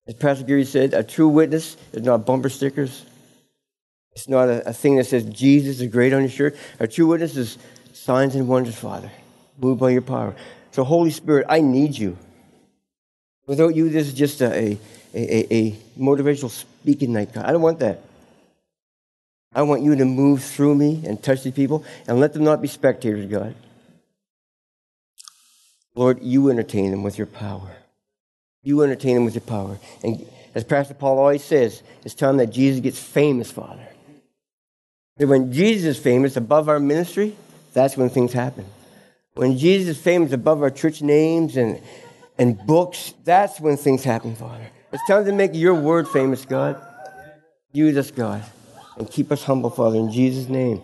As 0.08 0.14
Pastor 0.14 0.46
Gary 0.46 0.66
said, 0.66 0.94
a 0.94 1.04
true 1.04 1.28
witness 1.28 1.78
is 1.94 2.04
not 2.04 2.26
bumper 2.26 2.50
stickers. 2.50 3.06
It's 4.18 4.28
not 4.28 4.50
a, 4.50 4.70
a 4.70 4.74
thing 4.74 4.96
that 4.96 5.04
says 5.04 5.26
Jesus 5.26 5.80
is 5.80 5.92
great 5.92 6.12
on 6.12 6.22
your 6.22 6.32
shirt. 6.32 6.58
A 6.80 6.88
true 6.88 7.06
witness 7.06 7.38
is 7.38 7.60
signs 7.94 8.34
and 8.34 8.48
wonders, 8.48 8.76
Father, 8.76 9.12
moved 9.60 9.80
by 9.80 9.92
your 9.92 10.02
power. 10.02 10.36
So, 10.72 10.84
Holy 10.84 11.12
Spirit, 11.12 11.46
I 11.48 11.62
need 11.62 11.96
you. 11.96 12.18
Without 13.46 13.76
you, 13.76 13.90
this 13.90 14.08
is 14.08 14.16
just 14.16 14.42
a, 14.42 14.52
a, 14.52 14.80
a, 15.14 15.54
a 15.54 15.72
motivational 16.00 16.50
speaking 16.50 17.14
night, 17.14 17.32
God. 17.32 17.46
I 17.46 17.52
don't 17.52 17.62
want 17.62 17.78
that. 17.78 18.02
I 19.54 19.62
want 19.62 19.84
you 19.84 19.96
to 19.96 20.06
move 20.06 20.42
through 20.42 20.74
me 20.74 21.04
and 21.06 21.22
touch 21.22 21.44
these 21.44 21.54
people 21.54 21.86
and 22.08 22.20
let 22.20 22.34
them 22.34 22.44
not 22.44 22.60
be 22.60 22.68
spectators, 22.68 23.28
God. 23.28 23.54
Lord, 25.94 26.24
you 26.24 26.50
entertain 26.50 26.90
them 26.90 27.04
with 27.04 27.20
your 27.20 27.28
power. 27.28 27.70
You 28.64 28.82
entertain 28.82 29.14
them 29.14 29.26
with 29.26 29.36
your 29.36 29.42
power. 29.42 29.78
And 30.04 30.28
as 30.56 30.64
Pastor 30.64 30.96
Paul 30.96 31.20
always 31.20 31.44
says, 31.44 31.84
it's 32.04 32.16
time 32.16 32.38
that 32.38 32.48
Jesus 32.48 32.80
gets 32.80 32.98
famous, 32.98 33.52
Father. 33.52 33.88
When 35.18 35.52
Jesus 35.52 35.98
is 35.98 36.04
famous 36.04 36.38
above 36.38 36.70
our 36.70 36.80
ministry, 36.80 37.36
that's 37.74 37.98
when 37.98 38.10
things 38.10 38.34
happen. 38.34 38.66
When 39.34 39.58
Jesus 39.58 39.98
is 39.98 40.04
famous 40.04 40.32
above 40.32 40.62
our 40.62 40.70
church 40.70 41.02
names 41.02 41.58
and, 41.58 41.82
and 42.38 42.58
books, 42.66 43.14
that's 43.24 43.60
when 43.60 43.78
things 43.78 44.04
happen, 44.04 44.36
Father. 44.36 44.68
It's 44.92 45.06
time 45.08 45.26
to 45.26 45.32
make 45.32 45.52
your 45.54 45.74
word 45.74 46.08
famous, 46.08 46.46
God. 46.46 46.82
Use 47.72 47.98
us, 47.98 48.12
God. 48.12 48.44
And 48.98 49.10
keep 49.10 49.32
us 49.32 49.44
humble, 49.44 49.70
Father, 49.70 49.98
in 49.98 50.12
Jesus' 50.12 50.50
name. 50.50 50.82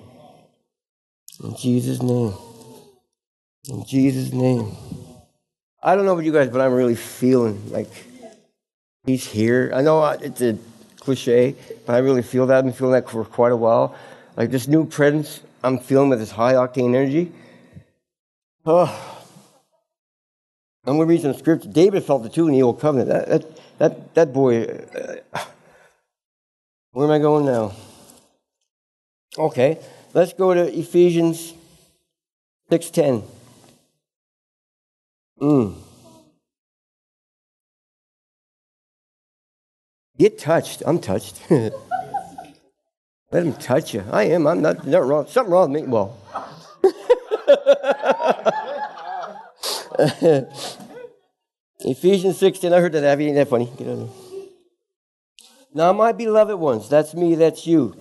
In 1.43 1.55
Jesus' 1.55 2.01
name. 2.01 2.33
In 3.69 3.85
Jesus' 3.85 4.31
name. 4.33 4.75
I 5.81 5.95
don't 5.95 6.05
know 6.05 6.13
about 6.13 6.25
you 6.25 6.33
guys, 6.33 6.49
but 6.49 6.61
I'm 6.61 6.73
really 6.73 6.95
feeling 6.95 7.71
like 7.71 7.89
he's 9.05 9.25
here. 9.25 9.71
I 9.73 9.81
know 9.81 10.03
it's 10.05 10.41
a 10.41 10.57
cliche, 10.99 11.55
but 11.85 11.95
I 11.95 11.99
really 11.99 12.21
feel 12.21 12.45
that. 12.47 12.57
I've 12.57 12.63
been 12.63 12.73
feeling 12.73 12.93
that 12.93 13.09
for 13.09 13.25
quite 13.25 13.51
a 13.51 13.57
while. 13.57 13.95
Like 14.35 14.51
this 14.51 14.67
new 14.67 14.85
presence 14.85 15.41
I'm 15.63 15.79
feeling 15.79 16.09
with 16.09 16.19
this 16.19 16.31
high 16.31 16.53
octane 16.53 16.89
energy. 16.89 17.31
Oh. 18.65 19.19
I'm 20.85 20.97
going 20.97 21.07
to 21.07 21.13
read 21.13 21.21
some 21.21 21.33
scripture. 21.33 21.69
David 21.69 22.03
felt 22.03 22.25
it 22.25 22.33
too 22.33 22.47
in 22.47 22.53
the 22.53 22.61
Old 22.61 22.81
Covenant. 22.81 23.09
That, 23.09 23.29
that, 23.29 23.77
that, 23.77 24.15
that 24.15 24.33
boy, 24.33 24.63
uh, 24.63 25.39
where 26.91 27.07
am 27.07 27.11
I 27.11 27.19
going 27.19 27.45
now? 27.45 27.71
Okay, 29.37 29.79
let's 30.13 30.33
go 30.33 30.53
to 30.53 30.77
Ephesians 30.77 31.53
6.10. 32.69 33.23
Mm. 35.41 35.75
Get 40.17 40.37
touched. 40.37 40.83
I'm 40.85 40.99
touched. 40.99 41.41
Let 43.33 43.47
him 43.47 43.53
touch 43.53 43.95
you. 43.95 44.03
I 44.11 44.25
am. 44.25 44.45
I'm 44.45 44.61
not, 44.61 44.85
not 44.85 45.03
wrong. 45.07 45.25
Something 45.25 45.51
wrong 45.51 45.71
with 45.71 45.81
me. 45.81 45.87
Well. 45.89 46.15
Ephesians 51.79 52.37
16. 52.37 52.71
I 52.71 52.79
heard 52.79 52.91
that, 52.91 53.03
Abby. 53.03 53.25
Ain't 53.25 53.35
that 53.37 53.49
funny? 53.49 53.71
Get 53.75 53.87
out 53.87 53.93
of 53.93 53.99
there. 53.99 54.09
Now, 55.73 55.93
my 55.93 56.11
beloved 56.11 56.59
ones, 56.59 56.87
that's 56.87 57.15
me, 57.15 57.33
that's 57.33 57.65
you. 57.65 57.95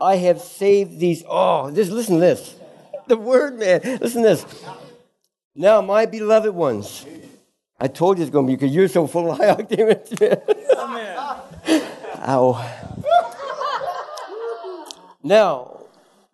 I 0.00 0.14
have 0.16 0.40
saved 0.40 1.00
these. 1.00 1.24
Oh, 1.28 1.72
just 1.72 1.90
listen 1.90 2.14
to 2.14 2.20
this. 2.20 2.54
The 3.08 3.16
word, 3.16 3.58
man. 3.58 3.80
Listen 4.00 4.22
to 4.22 4.28
this. 4.28 4.46
Now, 5.56 5.80
my 5.80 6.06
beloved 6.06 6.54
ones. 6.54 7.04
I 7.80 7.88
told 7.88 8.18
you 8.18 8.22
it's 8.22 8.30
going 8.30 8.46
to 8.46 8.50
be 8.52 8.54
because 8.54 8.72
you're 8.72 8.86
so 8.86 9.08
full 9.08 9.32
of 9.32 9.38
high 9.42 9.52
octane. 9.52 9.98
Ow. 12.28 12.79
Now, 15.22 15.86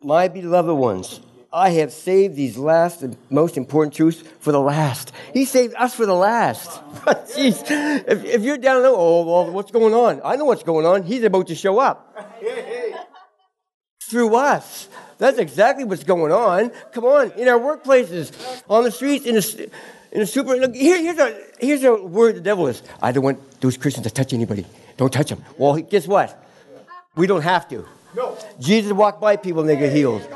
my 0.03 0.29
beloved 0.29 0.75
ones, 0.75 1.21
I 1.53 1.71
have 1.71 1.93
saved 1.93 2.37
these 2.37 2.57
last 2.57 3.03
and 3.03 3.17
most 3.31 3.57
important 3.57 3.95
truths 3.95 4.23
for 4.41 4.53
the 4.53 4.61
last. 4.61 5.13
He 5.33 5.45
saved 5.45 5.75
us 5.77 5.95
for 5.95 6.07
the 6.07 6.15
last. 6.15 6.71
Jeez. 7.35 7.65
If, 8.07 8.25
if 8.25 8.43
you're 8.43 8.59
down 8.59 8.83
there, 8.83 8.93
oh, 8.95 9.25
well, 9.25 9.51
what's 9.51 9.71
going 9.71 9.95
on? 9.95 10.21
I 10.25 10.37
know 10.37 10.45
what's 10.45 10.63
going 10.63 10.87
on. 10.87 11.03
He's 11.03 11.25
about 11.25 11.47
to 11.49 11.55
show 11.55 11.79
up. 11.79 12.17
Through 14.03 14.37
us. 14.37 14.89
That's 15.19 15.39
exactly 15.39 15.85
what's 15.85 16.05
going 16.05 16.31
on. 16.31 16.71
Come 16.93 17.05
on, 17.05 17.33
in 17.33 17.49
our 17.49 17.59
workplaces, 17.59 18.63
on 18.69 18.85
the 18.85 18.91
streets, 18.91 19.25
in 19.25 19.35
the, 19.35 19.71
in 20.13 20.21
the 20.21 20.27
super. 20.27 20.55
Look, 20.57 20.75
here, 20.75 21.01
here's, 21.01 21.19
a, 21.19 21.43
here's 21.59 21.83
a 21.83 21.95
word 21.95 22.37
the 22.37 22.41
devil 22.41 22.67
is 22.69 22.83
I 23.01 23.13
don't 23.13 23.25
want 23.25 23.61
those 23.61 23.77
Christians 23.77 24.07
to 24.07 24.13
touch 24.13 24.33
anybody. 24.33 24.67
Don't 24.97 25.13
touch 25.13 25.31
them. 25.31 25.43
Well, 25.59 25.77
guess 25.77 26.07
what? 26.07 26.41
We 27.17 27.27
don't 27.27 27.43
have 27.43 27.67
to. 27.71 27.87
No. 28.15 28.37
Jesus 28.61 28.93
walked 28.93 29.21
by 29.21 29.37
people 29.37 29.61
and 29.61 29.69
they 29.69 29.77
get 29.77 29.93
healed. 29.93 30.27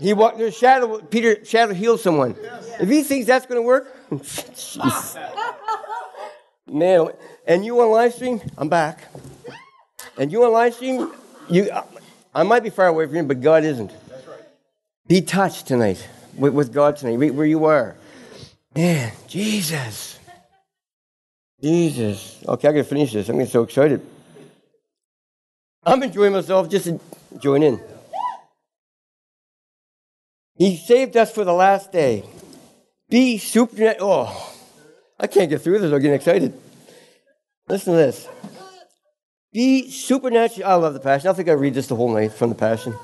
He 0.00 0.12
walked, 0.12 0.38
there's 0.38 0.56
shadow, 0.56 0.98
Peter, 0.98 1.44
shadow 1.44 1.72
healed 1.72 2.00
someone. 2.00 2.36
If 2.80 2.88
he 2.88 3.02
thinks 3.02 3.26
that's 3.26 3.46
going 3.46 3.60
to 3.60 3.66
work, 3.66 3.96
man, 6.66 7.08
and 7.46 7.64
you 7.64 7.80
on 7.80 7.90
live 7.90 8.14
stream, 8.14 8.40
I'm 8.58 8.68
back. 8.68 9.04
And 10.18 10.32
you 10.32 10.44
on 10.44 10.52
live 10.52 10.74
stream, 10.74 11.12
you, 11.48 11.70
I 12.34 12.42
might 12.42 12.62
be 12.62 12.70
far 12.70 12.88
away 12.88 13.06
from 13.06 13.16
you, 13.16 13.22
but 13.22 13.40
God 13.40 13.64
isn't. 13.64 13.92
That's 14.08 14.26
right. 14.26 14.38
Be 15.06 15.20
touched 15.20 15.68
tonight 15.68 16.06
with, 16.36 16.52
with 16.52 16.72
God 16.72 16.96
tonight, 16.96 17.32
where 17.32 17.46
you 17.46 17.66
are. 17.66 17.96
Man, 18.74 19.12
Jesus. 19.28 20.18
Jesus. 21.60 22.42
Okay, 22.48 22.68
I 22.68 22.72
gotta 22.72 22.84
finish 22.84 23.12
this. 23.12 23.28
I'm 23.28 23.36
getting 23.36 23.50
so 23.50 23.62
excited. 23.62 24.04
I'm 25.84 26.02
enjoying 26.02 26.32
myself 26.32 26.68
just 26.68 26.88
join 27.38 27.62
in. 27.62 27.80
He 30.56 30.76
saved 30.76 31.16
us 31.16 31.32
for 31.32 31.44
the 31.44 31.52
last 31.52 31.90
day. 31.90 32.24
Be 33.08 33.38
supernatural. 33.38 34.10
Oh, 34.10 34.54
I 35.18 35.26
can't 35.26 35.50
get 35.50 35.60
through 35.60 35.80
this. 35.80 35.92
I'm 35.92 36.00
getting 36.00 36.14
excited. 36.14 36.58
Listen 37.68 37.94
to 37.94 37.96
this. 37.96 38.28
Be 39.52 39.90
supernatural. 39.90 40.68
I 40.68 40.74
love 40.74 40.94
the 40.94 41.00
Passion. 41.00 41.28
I 41.28 41.32
think 41.32 41.48
I 41.48 41.52
read 41.52 41.74
this 41.74 41.88
the 41.88 41.96
whole 41.96 42.12
night 42.12 42.32
from 42.32 42.50
the 42.50 42.54
Passion. 42.54 42.94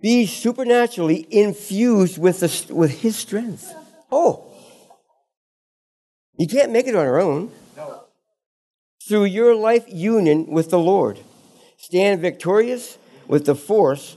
Be 0.00 0.26
supernaturally 0.26 1.26
infused 1.30 2.18
with, 2.18 2.40
the, 2.40 2.74
with 2.74 3.00
His 3.00 3.16
strength. 3.16 3.74
Oh. 4.12 4.46
You 6.36 6.46
can't 6.46 6.72
make 6.72 6.86
it 6.86 6.94
on 6.94 7.04
your 7.04 7.20
own. 7.20 7.50
Through 9.06 9.24
your 9.24 9.54
life 9.54 9.84
union 9.88 10.46
with 10.46 10.70
the 10.70 10.78
Lord. 10.78 11.20
Stand 11.76 12.20
victorious 12.20 12.98
with 13.28 13.46
the 13.46 13.54
force, 13.54 14.16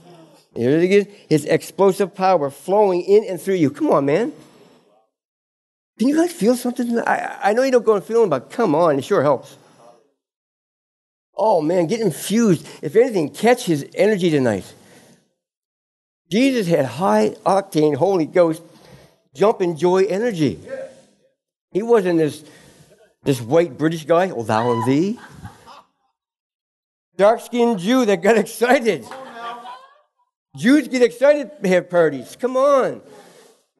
here 0.54 0.70
it 0.70 0.90
is, 0.90 1.06
His 1.28 1.44
explosive 1.44 2.14
power 2.14 2.50
flowing 2.50 3.02
in 3.02 3.24
and 3.24 3.40
through 3.40 3.54
you. 3.54 3.70
Come 3.70 3.90
on, 3.90 4.06
man. 4.06 4.32
Can 5.98 6.08
you 6.08 6.16
guys 6.16 6.32
feel 6.32 6.56
something? 6.56 6.98
I, 7.00 7.38
I 7.42 7.52
know 7.52 7.62
you 7.62 7.72
don't 7.72 7.84
go 7.84 7.96
and 7.96 8.04
feeling, 8.04 8.30
but 8.30 8.50
come 8.50 8.74
on, 8.74 8.98
it 8.98 9.04
sure 9.04 9.22
helps. 9.22 9.56
Oh 11.36 11.60
man, 11.60 11.86
get 11.86 12.00
infused. 12.00 12.66
If 12.82 12.96
anything, 12.96 13.30
catch 13.30 13.64
his 13.66 13.86
energy 13.94 14.30
tonight. 14.30 14.72
Jesus 16.30 16.66
had 16.66 16.84
high 16.84 17.36
octane 17.46 17.94
Holy 17.94 18.26
Ghost 18.26 18.62
jumping 19.34 19.76
joy 19.76 20.04
energy. 20.04 20.58
He 21.72 21.82
wasn't 21.82 22.18
this, 22.18 22.44
this 23.28 23.42
white 23.42 23.76
British 23.76 24.06
guy, 24.06 24.30
oh 24.30 24.42
thou 24.42 24.72
and 24.72 24.86
thee. 24.86 25.18
Dark 27.18 27.42
skinned 27.42 27.78
Jew 27.78 28.06
that 28.06 28.22
got 28.22 28.38
excited. 28.44 29.04
Jews 30.56 30.88
get 30.88 31.02
excited 31.02 31.50
to 31.62 31.68
have 31.68 31.90
parties. 31.90 32.36
Come 32.40 32.56
on. 32.56 33.02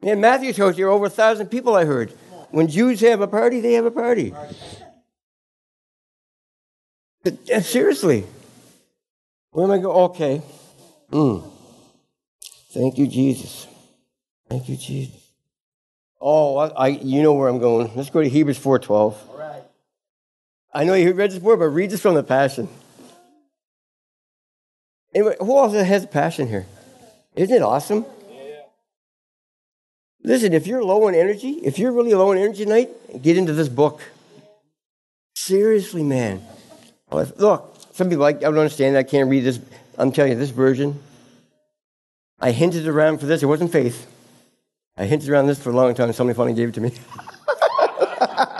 Man, 0.03 0.21
Matthew's 0.21 0.55
house, 0.55 0.75
there 0.75 0.85
are 0.85 0.91
over 0.91 1.07
a 1.07 1.09
thousand 1.09 1.47
people, 1.47 1.75
I 1.75 1.85
heard. 1.85 2.11
When 2.51 2.67
Jews 2.67 3.01
have 3.01 3.21
a 3.21 3.27
party, 3.27 3.59
they 3.59 3.73
have 3.73 3.85
a 3.85 3.91
party. 3.91 4.35
Yeah, 7.45 7.61
seriously. 7.61 8.27
Where 9.49 9.65
am 9.65 9.71
I 9.71 9.79
going? 9.79 10.11
Okay. 10.11 10.41
Mm. 11.11 11.51
Thank 12.71 12.99
you, 12.99 13.07
Jesus. 13.07 13.65
Thank 14.47 14.69
you, 14.69 14.77
Jesus. 14.77 15.19
Oh, 16.21 16.57
I, 16.57 16.67
I, 16.67 16.87
you 16.89 17.23
know 17.23 17.33
where 17.33 17.49
I'm 17.49 17.57
going. 17.57 17.91
Let's 17.95 18.11
go 18.11 18.21
to 18.21 18.29
Hebrews 18.29 18.59
4.12. 18.59 19.28
I 20.73 20.83
know 20.83 20.93
you 20.93 21.13
read 21.13 21.31
this 21.31 21.39
before, 21.39 21.57
but 21.57 21.69
read 21.69 21.89
this 21.89 22.01
from 22.01 22.15
the 22.15 22.23
Passion. 22.23 22.69
Anyway, 25.13 25.35
who 25.39 25.57
else 25.57 25.73
has 25.73 26.03
a 26.03 26.07
passion 26.07 26.47
here? 26.47 26.67
Isn't 27.35 27.55
it 27.55 27.63
awesome? 27.63 28.05
Listen, 30.23 30.53
if 30.53 30.67
you're 30.67 30.83
low 30.83 31.07
on 31.07 31.15
energy, 31.15 31.53
if 31.63 31.79
you're 31.79 31.91
really 31.91 32.13
low 32.13 32.29
on 32.31 32.37
energy 32.37 32.65
tonight, 32.65 32.89
get 33.21 33.37
into 33.37 33.53
this 33.53 33.69
book. 33.69 34.01
Seriously, 35.35 36.03
man. 36.03 36.43
Look, 37.11 37.75
some 37.93 38.09
people, 38.09 38.21
like, 38.21 38.37
I 38.37 38.41
don't 38.41 38.57
understand. 38.57 38.97
I 38.97 39.03
can't 39.03 39.29
read 39.29 39.45
this. 39.45 39.59
I'm 39.97 40.11
telling 40.11 40.33
you, 40.33 40.37
this 40.37 40.51
version, 40.51 41.01
I 42.39 42.51
hinted 42.51 42.87
around 42.87 43.19
for 43.19 43.25
this. 43.25 43.41
It 43.41 43.47
wasn't 43.47 43.71
faith. 43.71 44.05
I 44.97 45.05
hinted 45.05 45.29
around 45.29 45.47
this 45.47 45.59
for 45.59 45.69
a 45.71 45.73
long 45.73 45.95
time. 45.95 46.11
Somebody 46.13 46.35
finally 46.35 46.53
gave 46.53 46.69
it 46.69 46.75
to 46.75 46.81
me. 46.81 46.91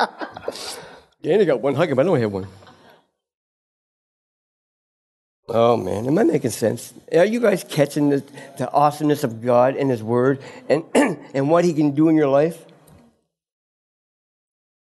Danny 1.22 1.46
got 1.46 1.62
one 1.62 1.76
hug, 1.76 1.90
but 1.90 2.00
I 2.00 2.04
don't 2.04 2.20
have 2.20 2.32
one. 2.32 2.48
Oh 5.50 5.76
man, 5.76 6.06
am 6.06 6.18
I 6.18 6.24
making 6.24 6.52
sense? 6.52 6.94
Are 7.12 7.26
you 7.26 7.40
guys 7.40 7.66
catching 7.68 8.10
the, 8.10 8.24
the 8.58 8.72
awesomeness 8.72 9.24
of 9.24 9.42
God 9.42 9.76
and 9.76 9.90
His 9.90 10.04
Word 10.04 10.42
and, 10.70 10.84
and 11.34 11.50
what 11.50 11.66
He 11.66 11.74
can 11.74 11.92
do 11.92 12.08
in 12.08 12.16
your 12.16 12.28
life? 12.28 12.64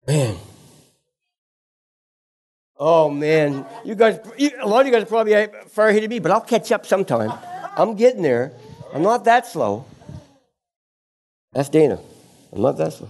Man. 0.06 0.38
Oh 2.78 3.10
man, 3.10 3.66
you 3.86 3.96
guys, 3.96 4.20
a 4.62 4.68
lot 4.68 4.82
of 4.82 4.88
you 4.88 4.94
guys 4.94 5.04
are 5.04 5.08
probably 5.08 5.48
far 5.70 5.88
ahead 5.88 6.04
of 6.04 6.10
me, 6.10 6.20
but 6.20 6.32
I'll 6.32 6.42
catch 6.42 6.72
up 6.72 6.86
sometime. 6.86 7.34
I'm 7.76 7.96
getting 7.96 8.22
there. 8.22 8.52
I'm 8.94 9.02
not 9.02 9.24
that 9.24 9.48
slow. 9.48 9.86
That's 11.54 11.70
Dana. 11.70 12.00
I'm 12.54 12.62
not 12.62 12.78
that 12.78 12.94
slow. 12.94 13.10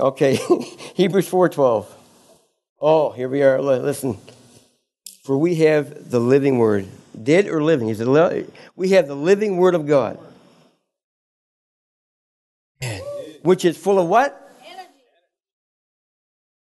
Okay, 0.00 0.34
Hebrews 0.94 1.28
4:12. 1.28 1.86
Oh, 2.86 3.12
here 3.12 3.30
we 3.30 3.42
are. 3.42 3.62
Listen. 3.62 4.18
For 5.22 5.38
we 5.38 5.54
have 5.54 6.10
the 6.10 6.20
living 6.20 6.58
word, 6.58 6.86
dead 7.20 7.48
or 7.48 7.62
living. 7.62 7.86
We 8.76 8.90
have 8.90 9.08
the 9.08 9.16
living 9.16 9.56
word 9.56 9.74
of 9.74 9.86
God. 9.86 10.18
Which 13.42 13.64
is 13.64 13.78
full 13.78 13.98
of 13.98 14.06
what? 14.06 14.38
Energy. 14.66 14.88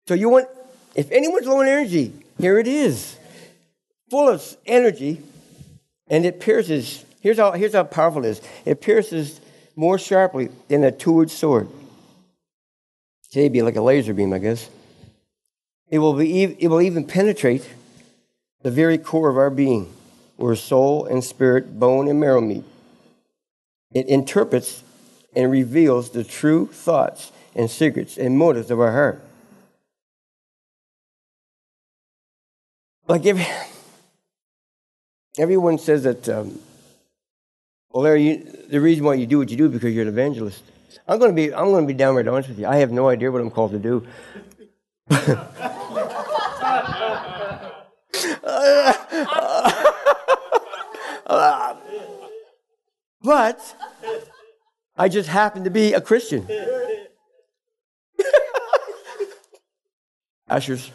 So 0.05 0.13
you 0.13 0.27
want 0.27 0.49
if 0.95 1.09
anyone's 1.11 1.47
low 1.47 1.61
in 1.61 1.69
energy, 1.69 2.11
here 2.37 2.59
it 2.59 2.67
is. 2.67 3.15
Full 4.09 4.27
of 4.27 4.57
energy, 4.65 5.21
and 6.09 6.25
it 6.25 6.41
pierces. 6.41 7.05
Here's 7.21 7.37
how, 7.37 7.53
here's 7.53 7.71
how 7.71 7.85
powerful 7.85 8.25
it 8.25 8.31
is 8.31 8.41
it 8.65 8.81
pierces 8.81 9.39
more 9.77 9.97
sharply 9.97 10.49
than 10.67 10.83
a 10.83 10.91
two 10.91 11.21
edged 11.21 11.31
sword. 11.31 11.69
Today 13.29 13.47
be 13.47 13.61
like 13.61 13.77
a 13.77 13.81
laser 13.81 14.13
beam, 14.13 14.33
I 14.33 14.39
guess. 14.39 14.69
It 15.91 15.99
will, 15.99 16.13
be, 16.13 16.43
it 16.43 16.69
will 16.69 16.81
even 16.81 17.05
penetrate 17.05 17.69
the 18.63 18.71
very 18.71 18.97
core 18.97 19.29
of 19.29 19.37
our 19.37 19.49
being, 19.49 19.93
where 20.37 20.55
soul 20.55 21.05
and 21.05 21.21
spirit, 21.21 21.79
bone 21.79 22.07
and 22.07 22.17
marrow 22.17 22.39
meet. 22.39 22.63
It 23.93 24.07
interprets 24.07 24.83
and 25.35 25.51
reveals 25.51 26.11
the 26.11 26.23
true 26.23 26.67
thoughts 26.67 27.33
and 27.53 27.69
secrets 27.69 28.17
and 28.17 28.37
motives 28.37 28.71
of 28.71 28.79
our 28.79 28.93
heart. 28.93 29.21
Like 33.09 33.25
if 33.25 33.45
everyone 35.37 35.77
says 35.77 36.03
that, 36.03 36.29
um, 36.29 36.57
well, 37.91 38.03
Larry, 38.03 38.23
you, 38.23 38.57
the 38.69 38.79
reason 38.79 39.03
why 39.03 39.15
you 39.15 39.25
do 39.25 39.39
what 39.39 39.49
you 39.49 39.57
do 39.57 39.65
is 39.65 39.73
because 39.73 39.93
you're 39.93 40.03
an 40.03 40.07
evangelist. 40.07 40.63
I'm 41.05 41.19
going 41.19 41.31
to 41.31 41.35
be, 41.35 41.53
I'm 41.53 41.65
going 41.65 41.85
to 41.85 41.93
be 41.93 41.97
downright 41.97 42.29
honest 42.29 42.47
with 42.47 42.59
you. 42.59 42.67
I 42.67 42.77
have 42.77 42.91
no 42.91 43.09
idea 43.09 43.29
what 43.29 43.41
I'm 43.41 43.51
called 43.51 43.71
to 43.71 43.79
do. 43.79 44.07
but 53.23 53.75
I 54.97 55.09
just 55.09 55.29
happen 55.29 55.63
to 55.63 55.69
be 55.69 55.93
a 55.93 56.01
Christian. 56.01 56.47
Ushers. 60.49 60.91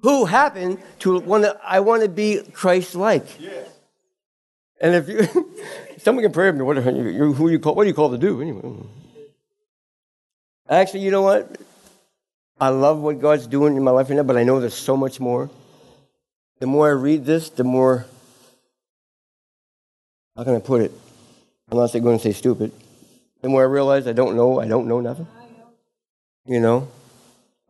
Who 0.00 0.24
happen 0.24 0.78
to 1.00 1.20
want 1.20 1.44
to, 1.44 1.58
I 1.62 1.80
want 1.80 2.02
to 2.02 2.08
be 2.08 2.40
Christ 2.52 2.94
like. 2.94 3.26
And 4.80 4.94
if 4.94 5.08
you, 5.08 5.52
someone 5.98 6.24
can 6.24 6.32
pray 6.32 6.50
for 6.50 6.56
me, 6.56 6.62
what, 6.62 6.76
you, 6.76 7.32
who 7.32 7.48
you 7.48 7.60
call, 7.60 7.74
what 7.74 7.84
are 7.84 7.88
you 7.88 7.94
called 7.94 8.12
to 8.12 8.18
do 8.18 8.42
anyway? 8.42 8.62
Actually, 10.68 11.00
you 11.00 11.10
know 11.10 11.22
what? 11.22 11.56
I 12.60 12.70
love 12.70 13.00
what 13.00 13.20
God's 13.20 13.46
doing 13.46 13.76
in 13.76 13.84
my 13.84 13.90
life 13.90 14.08
right 14.08 14.16
now, 14.16 14.22
but 14.22 14.36
I 14.36 14.42
know 14.42 14.58
there's 14.58 14.74
so 14.74 14.96
much 14.96 15.20
more. 15.20 15.50
The 16.62 16.68
more 16.68 16.86
I 16.86 16.92
read 16.92 17.24
this, 17.24 17.50
the 17.50 17.64
more, 17.64 18.06
how 20.36 20.44
can 20.44 20.54
I 20.54 20.60
put 20.60 20.80
it? 20.80 20.92
I'm 21.68 21.76
not 21.76 21.90
going 21.90 22.18
to 22.18 22.22
say 22.22 22.30
stupid. 22.30 22.70
The 23.40 23.48
more 23.48 23.62
I 23.62 23.64
realize 23.64 24.06
I 24.06 24.12
don't 24.12 24.36
know, 24.36 24.60
I 24.60 24.68
don't 24.68 24.86
know 24.86 25.00
nothing. 25.00 25.26
You 26.46 26.60
know? 26.60 26.86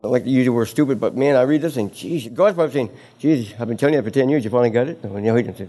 I 0.03 0.05
like 0.05 0.25
to 0.25 0.29
use 0.29 0.45
the 0.45 0.51
word 0.51 0.67
stupid, 0.67 0.99
but 0.99 1.15
man, 1.15 1.35
I 1.35 1.41
read 1.41 1.63
this 1.63 1.75
and, 1.75 1.91
geez, 1.91 2.27
God's 2.27 2.53
probably 2.53 2.71
saying, 2.71 2.91
geez, 3.17 3.55
I've 3.59 3.67
been 3.67 3.77
telling 3.77 3.95
you 3.95 4.01
that 4.01 4.07
for 4.07 4.13
10 4.13 4.29
years, 4.29 4.43
you 4.43 4.51
finally 4.51 4.69
got 4.69 4.87
it? 4.87 5.03
No, 5.03 5.17
no, 5.17 5.35
he 5.37 5.41
didn't 5.41 5.57
say. 5.57 5.67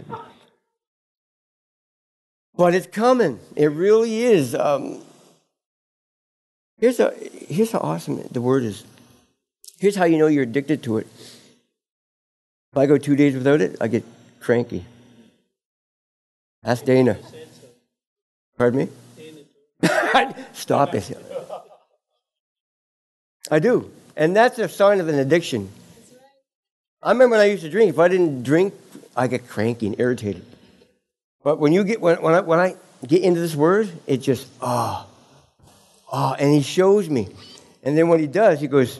But 2.55 2.75
it's 2.75 2.85
coming. 2.85 3.39
It 3.55 3.71
really 3.71 4.21
is. 4.21 4.53
Um, 4.53 5.01
here's, 6.77 6.99
a, 6.99 7.11
here's 7.49 7.71
how 7.71 7.79
awesome 7.79 8.21
the 8.29 8.41
word 8.41 8.61
is 8.61 8.83
Here's 9.79 9.95
how 9.95 10.05
you 10.05 10.19
know 10.19 10.27
you're 10.27 10.43
addicted 10.43 10.83
to 10.83 10.99
it. 10.99 11.07
If 12.75 12.79
I 12.79 12.87
go 12.87 12.97
two 12.97 13.15
days 13.15 13.33
without 13.33 13.61
it, 13.61 13.77
I 13.79 13.87
get 13.87 14.03
cranky. 14.41 14.83
Ask 16.61 16.83
Dana. 16.83 17.17
Pardon 18.57 18.89
me? 18.89 18.89
Stop 20.51 20.93
it. 20.93 21.17
I 23.49 23.59
do. 23.59 23.89
And 24.17 24.35
that's 24.35 24.59
a 24.59 24.67
sign 24.67 24.99
of 24.99 25.07
an 25.07 25.15
addiction. 25.15 25.69
I 27.01 27.13
remember 27.13 27.37
when 27.37 27.39
I 27.39 27.45
used 27.45 27.63
to 27.63 27.69
drink, 27.69 27.91
if 27.91 27.97
I 27.97 28.09
didn't 28.09 28.43
drink, 28.43 28.73
I 29.15 29.27
get 29.27 29.47
cranky 29.47 29.87
and 29.87 29.97
irritated. 29.97 30.45
But 31.45 31.59
when 31.59 31.71
you 31.71 31.85
get 31.85 32.01
when, 32.01 32.21
when 32.21 32.35
I 32.35 32.41
when 32.41 32.59
I 32.59 32.75
get 33.07 33.21
into 33.21 33.39
this 33.39 33.55
word, 33.55 33.89
it 34.05 34.17
just 34.17 34.49
ah, 34.61 35.07
oh, 35.07 35.69
ah, 36.11 36.31
oh, 36.31 36.35
and 36.37 36.53
he 36.53 36.61
shows 36.61 37.09
me. 37.09 37.29
And 37.83 37.97
then 37.97 38.09
what 38.09 38.19
he 38.19 38.27
does, 38.27 38.59
he 38.59 38.67
goes, 38.67 38.99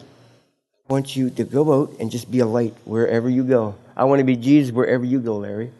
want 0.88 1.16
you 1.16 1.30
to 1.30 1.44
go 1.44 1.82
out 1.82 1.94
and 1.98 2.10
just 2.10 2.30
be 2.30 2.40
a 2.40 2.46
light 2.46 2.74
wherever 2.84 3.28
you 3.28 3.44
go. 3.44 3.74
I 3.96 4.04
want 4.04 4.20
to 4.20 4.24
be 4.24 4.36
Jesus 4.36 4.72
wherever 4.72 5.04
you 5.04 5.20
go, 5.20 5.36
Larry. 5.36 5.72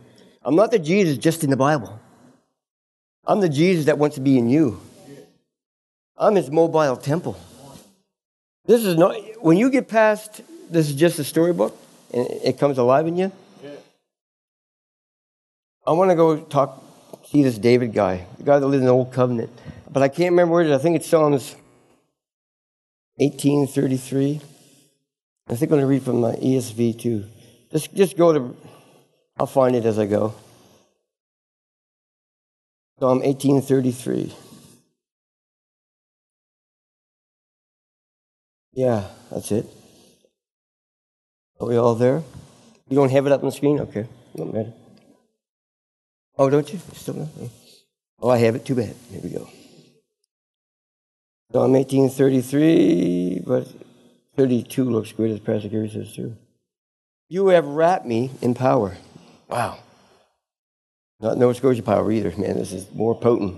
I'm 0.42 0.56
not 0.56 0.70
the 0.70 0.78
Jesus 0.78 1.18
just 1.18 1.44
in 1.44 1.50
the 1.50 1.56
Bible. 1.56 1.98
I'm 3.26 3.40
the 3.40 3.48
Jesus 3.48 3.86
that 3.86 3.98
wants 3.98 4.16
to 4.16 4.20
be 4.20 4.38
in 4.38 4.48
you. 4.48 4.80
I'm 6.16 6.34
his 6.34 6.50
mobile 6.50 6.96
temple. 6.96 7.36
This 8.64 8.84
is 8.84 8.96
not, 8.96 9.14
when 9.42 9.56
you 9.56 9.70
get 9.70 9.88
past, 9.88 10.40
this 10.70 10.88
is 10.88 10.94
just 10.94 11.18
a 11.18 11.24
storybook 11.24 11.76
and 12.12 12.26
it 12.42 12.58
comes 12.58 12.78
alive 12.78 13.06
in 13.06 13.16
you. 13.16 13.32
I 15.86 15.92
want 15.92 16.10
to 16.10 16.16
go 16.16 16.40
talk, 16.40 16.82
see 17.26 17.44
this 17.44 17.58
David 17.58 17.92
guy, 17.92 18.26
the 18.38 18.44
guy 18.44 18.58
that 18.58 18.66
lives 18.66 18.80
in 18.80 18.86
the 18.86 18.92
old 18.92 19.12
covenant. 19.12 19.50
But 19.88 20.02
I 20.02 20.08
can't 20.08 20.32
remember 20.32 20.54
where 20.54 20.62
it 20.62 20.68
is. 20.68 20.72
I 20.72 20.82
think 20.82 20.96
it's 20.96 21.08
Psalms 21.08 21.54
1833. 23.16 24.40
I 25.48 25.54
think 25.54 25.70
I'm 25.70 25.78
going 25.78 25.82
to 25.82 25.86
read 25.86 26.02
from 26.02 26.20
my 26.20 26.32
ESV 26.32 27.00
too. 27.00 27.24
Just, 27.70 27.94
just 27.94 28.16
go 28.16 28.32
to, 28.32 28.56
I'll 29.38 29.46
find 29.46 29.76
it 29.76 29.84
as 29.84 29.98
I 29.98 30.06
go. 30.06 30.34
Psalm 32.98 33.20
1833. 33.20 34.34
Yeah, 38.72 39.04
that's 39.30 39.52
it. 39.52 39.66
Are 41.60 41.66
we 41.66 41.76
all 41.76 41.94
there? 41.94 42.22
You 42.88 42.96
don't 42.96 43.10
have 43.10 43.26
it 43.26 43.32
up 43.32 43.40
on 43.40 43.46
the 43.46 43.52
screen? 43.52 43.80
Okay, 43.80 44.06
not 44.34 44.52
matter. 44.52 44.72
Oh, 46.38 46.50
don't 46.50 46.70
you? 46.70 46.78
Still 46.94 47.14
not? 47.14 47.28
Oh, 48.20 48.28
I 48.28 48.38
have 48.38 48.56
it. 48.56 48.64
Too 48.64 48.74
bad. 48.74 48.94
Here 49.10 49.20
we 49.22 49.30
go. 49.30 49.48
Psalm 51.52 51.72
1833, 51.72 53.42
but 53.46 53.68
32 54.36 54.84
looks 54.84 55.12
good, 55.12 55.30
as 55.30 55.40
Pastor 55.40 55.68
Gary 55.68 55.88
says 55.88 56.12
too. 56.12 56.36
You 57.28 57.48
have 57.48 57.64
wrapped 57.64 58.06
me 58.06 58.30
in 58.40 58.54
power. 58.54 58.96
Wow. 59.48 59.78
Not 61.20 61.38
Nova 61.38 61.54
Scotia 61.54 61.82
power 61.82 62.10
either, 62.12 62.32
man. 62.36 62.58
This 62.58 62.72
is 62.72 62.92
more 62.92 63.14
potent. 63.18 63.56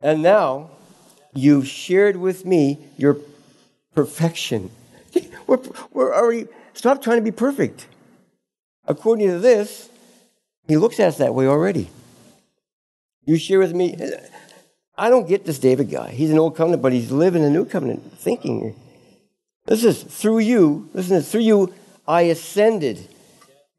And 0.00 0.22
now 0.22 0.70
you've 1.34 1.68
shared 1.68 2.16
with 2.16 2.44
me 2.44 2.78
your 2.96 3.18
perfection. 3.94 4.70
We're, 5.46 5.60
we're 5.92 6.14
already, 6.14 6.48
stop 6.74 7.02
trying 7.02 7.18
to 7.18 7.22
be 7.22 7.30
perfect. 7.30 7.86
According 8.86 9.28
to 9.28 9.38
this, 9.38 9.88
he 10.66 10.76
looks 10.76 10.98
at 10.98 11.08
us 11.08 11.18
that 11.18 11.34
way 11.34 11.46
already. 11.46 11.88
You 13.24 13.36
share 13.36 13.58
with 13.58 13.74
me. 13.74 13.96
I 14.98 15.08
don't 15.08 15.28
get 15.28 15.44
this 15.44 15.58
David 15.58 15.90
guy. 15.90 16.10
He's 16.10 16.30
an 16.30 16.38
old 16.38 16.56
covenant, 16.56 16.82
but 16.82 16.92
he's 16.92 17.10
living 17.10 17.44
a 17.44 17.50
new 17.50 17.64
covenant 17.64 18.12
thinking. 18.18 18.74
This 19.66 19.84
is 19.84 20.02
through 20.02 20.38
you, 20.38 20.88
listen, 20.94 21.20
through 21.22 21.40
you 21.40 21.74
I 22.06 22.22
ascended 22.22 23.08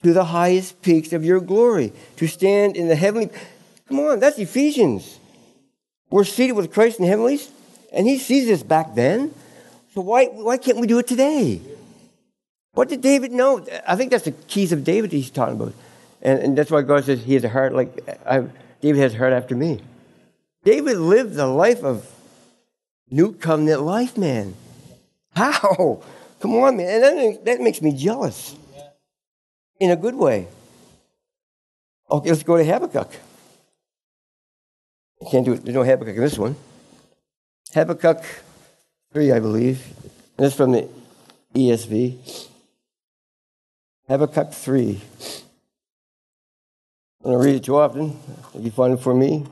to 0.03 0.13
the 0.13 0.25
highest 0.25 0.81
peaks 0.81 1.13
of 1.13 1.23
your 1.23 1.39
glory, 1.39 1.93
to 2.17 2.27
stand 2.27 2.75
in 2.75 2.87
the 2.87 2.95
heavenly. 2.95 3.29
Come 3.87 3.99
on, 4.01 4.19
that's 4.19 4.37
Ephesians. 4.37 5.17
We're 6.09 6.25
seated 6.25 6.53
with 6.53 6.71
Christ 6.73 6.99
in 6.99 7.05
the 7.05 7.09
heavenlies, 7.09 7.49
and 7.91 8.05
he 8.05 8.17
sees 8.17 8.47
this 8.47 8.63
back 8.63 8.95
then. 8.95 9.33
So 9.93 10.01
why, 10.01 10.25
why 10.25 10.57
can't 10.57 10.77
we 10.77 10.87
do 10.87 10.99
it 10.99 11.07
today? 11.07 11.61
What 12.73 12.89
did 12.89 13.01
David 13.01 13.31
know? 13.31 13.65
I 13.87 13.95
think 13.95 14.11
that's 14.11 14.25
the 14.25 14.31
keys 14.31 14.71
of 14.71 14.83
David 14.83 15.11
he's 15.11 15.31
talking 15.31 15.55
about. 15.55 15.73
And, 16.21 16.39
and 16.39 16.57
that's 16.57 16.69
why 16.69 16.81
God 16.81 17.05
says 17.05 17.23
he 17.23 17.33
has 17.33 17.43
a 17.43 17.49
heart 17.49 17.73
like 17.73 18.07
I, 18.25 18.45
David 18.81 19.01
has 19.01 19.15
a 19.15 19.17
heart 19.17 19.33
after 19.33 19.55
me. 19.55 19.81
David 20.63 20.97
lived 20.97 21.33
the 21.35 21.47
life 21.47 21.83
of 21.83 22.11
new 23.09 23.33
covenant 23.33 23.81
life, 23.81 24.17
man. 24.17 24.53
How? 25.37 26.01
Come 26.39 26.55
on, 26.55 26.77
man. 26.77 27.01
That, 27.01 27.45
that 27.45 27.61
makes 27.61 27.79
me 27.79 27.91
jealous 27.93 28.55
in 29.79 29.91
a 29.91 29.95
good 29.95 30.15
way. 30.15 30.47
Okay, 32.09 32.29
let's 32.29 32.41
go 32.41 32.57
to 32.57 32.63
Habakkuk. 32.63 33.11
Can't 35.29 35.45
do 35.45 35.53
it. 35.53 35.63
There's 35.63 35.75
no 35.75 35.83
Habakkuk 35.83 36.15
in 36.15 36.21
this 36.21 36.39
one. 36.39 36.55
Habakkuk 37.71 38.23
3, 39.13 39.31
I 39.31 39.39
believe. 39.39 39.85
And 40.37 40.45
this 40.45 40.53
is 40.53 40.57
from 40.57 40.71
the 40.71 40.89
ESV. 41.53 42.17
Habakkuk 44.07 44.53
3. 44.53 45.01
I 47.25 47.29
don't 47.29 47.43
read 47.43 47.55
it 47.55 47.63
too 47.63 47.77
often. 47.77 48.19
If 48.55 48.65
you 48.65 48.71
find 48.71 48.93
it 48.93 49.01
for 49.01 49.13
me. 49.13 49.45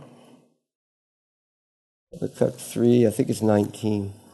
Habakkuk 2.12 2.56
3, 2.56 3.06
I 3.06 3.12
think 3.12 3.30
it's 3.30 3.44
19. 3.44 4.25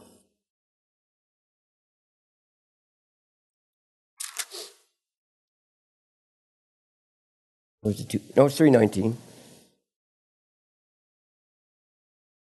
Was 7.82 8.00
it 8.00 8.08
two? 8.08 8.20
No, 8.36 8.46
it's 8.46 8.56
319. 8.56 9.16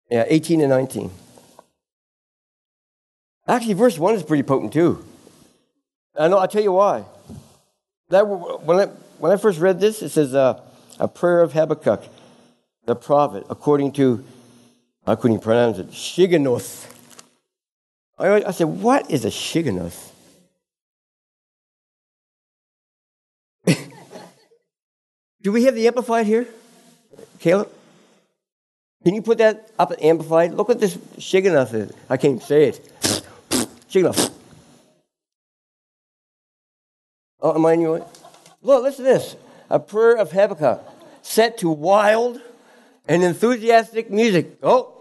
Yeah, 0.10 0.26
18 0.28 0.60
and 0.60 0.70
19. 0.70 1.10
Actually, 3.48 3.74
verse 3.74 3.98
1 3.98 4.16
is 4.16 4.24
pretty 4.24 4.44
potent 4.44 4.74
too. 4.74 5.06
I 6.18 6.28
know, 6.28 6.38
I'll 6.38 6.48
tell 6.48 6.62
you 6.62 6.74
why. 6.74 7.06
That, 8.10 8.28
when, 8.28 8.80
I, 8.80 8.86
when 9.20 9.32
I 9.32 9.38
first 9.38 9.60
read 9.60 9.80
this, 9.80 10.02
it 10.02 10.10
says 10.10 10.36
uh, 10.36 10.60
a 11.00 11.08
prayer 11.08 11.42
of 11.42 11.54
Habakkuk, 11.54 12.04
the 12.86 12.96
prophet, 12.96 13.46
according 13.50 13.94
to, 13.94 14.24
I 15.08 15.16
couldn't 15.16 15.40
pronounce 15.40 15.78
it, 15.78 15.92
Shigionoth. 15.92 16.92
I, 18.20 18.44
I 18.44 18.52
said, 18.52 18.68
what 18.68 19.10
is 19.10 19.24
a 19.24 19.30
Shigionoth? 19.30 20.11
Do 25.42 25.52
we 25.52 25.64
have 25.66 25.76
the 25.76 25.88
amplified 25.88 26.26
here? 26.26 26.48
Caleb? 27.40 27.70
Can 29.04 29.16
you 29.16 29.22
put 29.22 29.40
that 29.40 29.72
up 29.80 29.92
at 29.92 30.02
amplified? 30.02 30.54
Look 30.54 30.68
what 30.68 30.80
this 30.80 30.96
Shigionoth 31.18 31.74
is. 31.74 31.92
I 32.10 32.18
can't 32.18 32.42
say 32.42 32.70
it. 32.70 32.92
Shigionoth. 33.90 34.32
Oh, 37.42 37.56
am 37.56 37.66
I 37.66 37.74
in 37.74 37.82
your 37.82 38.00
way? 38.00 38.06
Look, 38.62 38.84
listen 38.84 39.06
to 39.06 39.14
this. 39.14 39.36
A 39.70 39.80
prayer 39.80 40.16
of 40.18 40.32
Habakkuk 40.32 40.84
set 41.24 41.58
to 41.60 41.70
wild 41.70 42.40
and 43.08 43.24
enthusiastic 43.24 44.12
music. 44.12 44.60
Oh, 44.62 44.94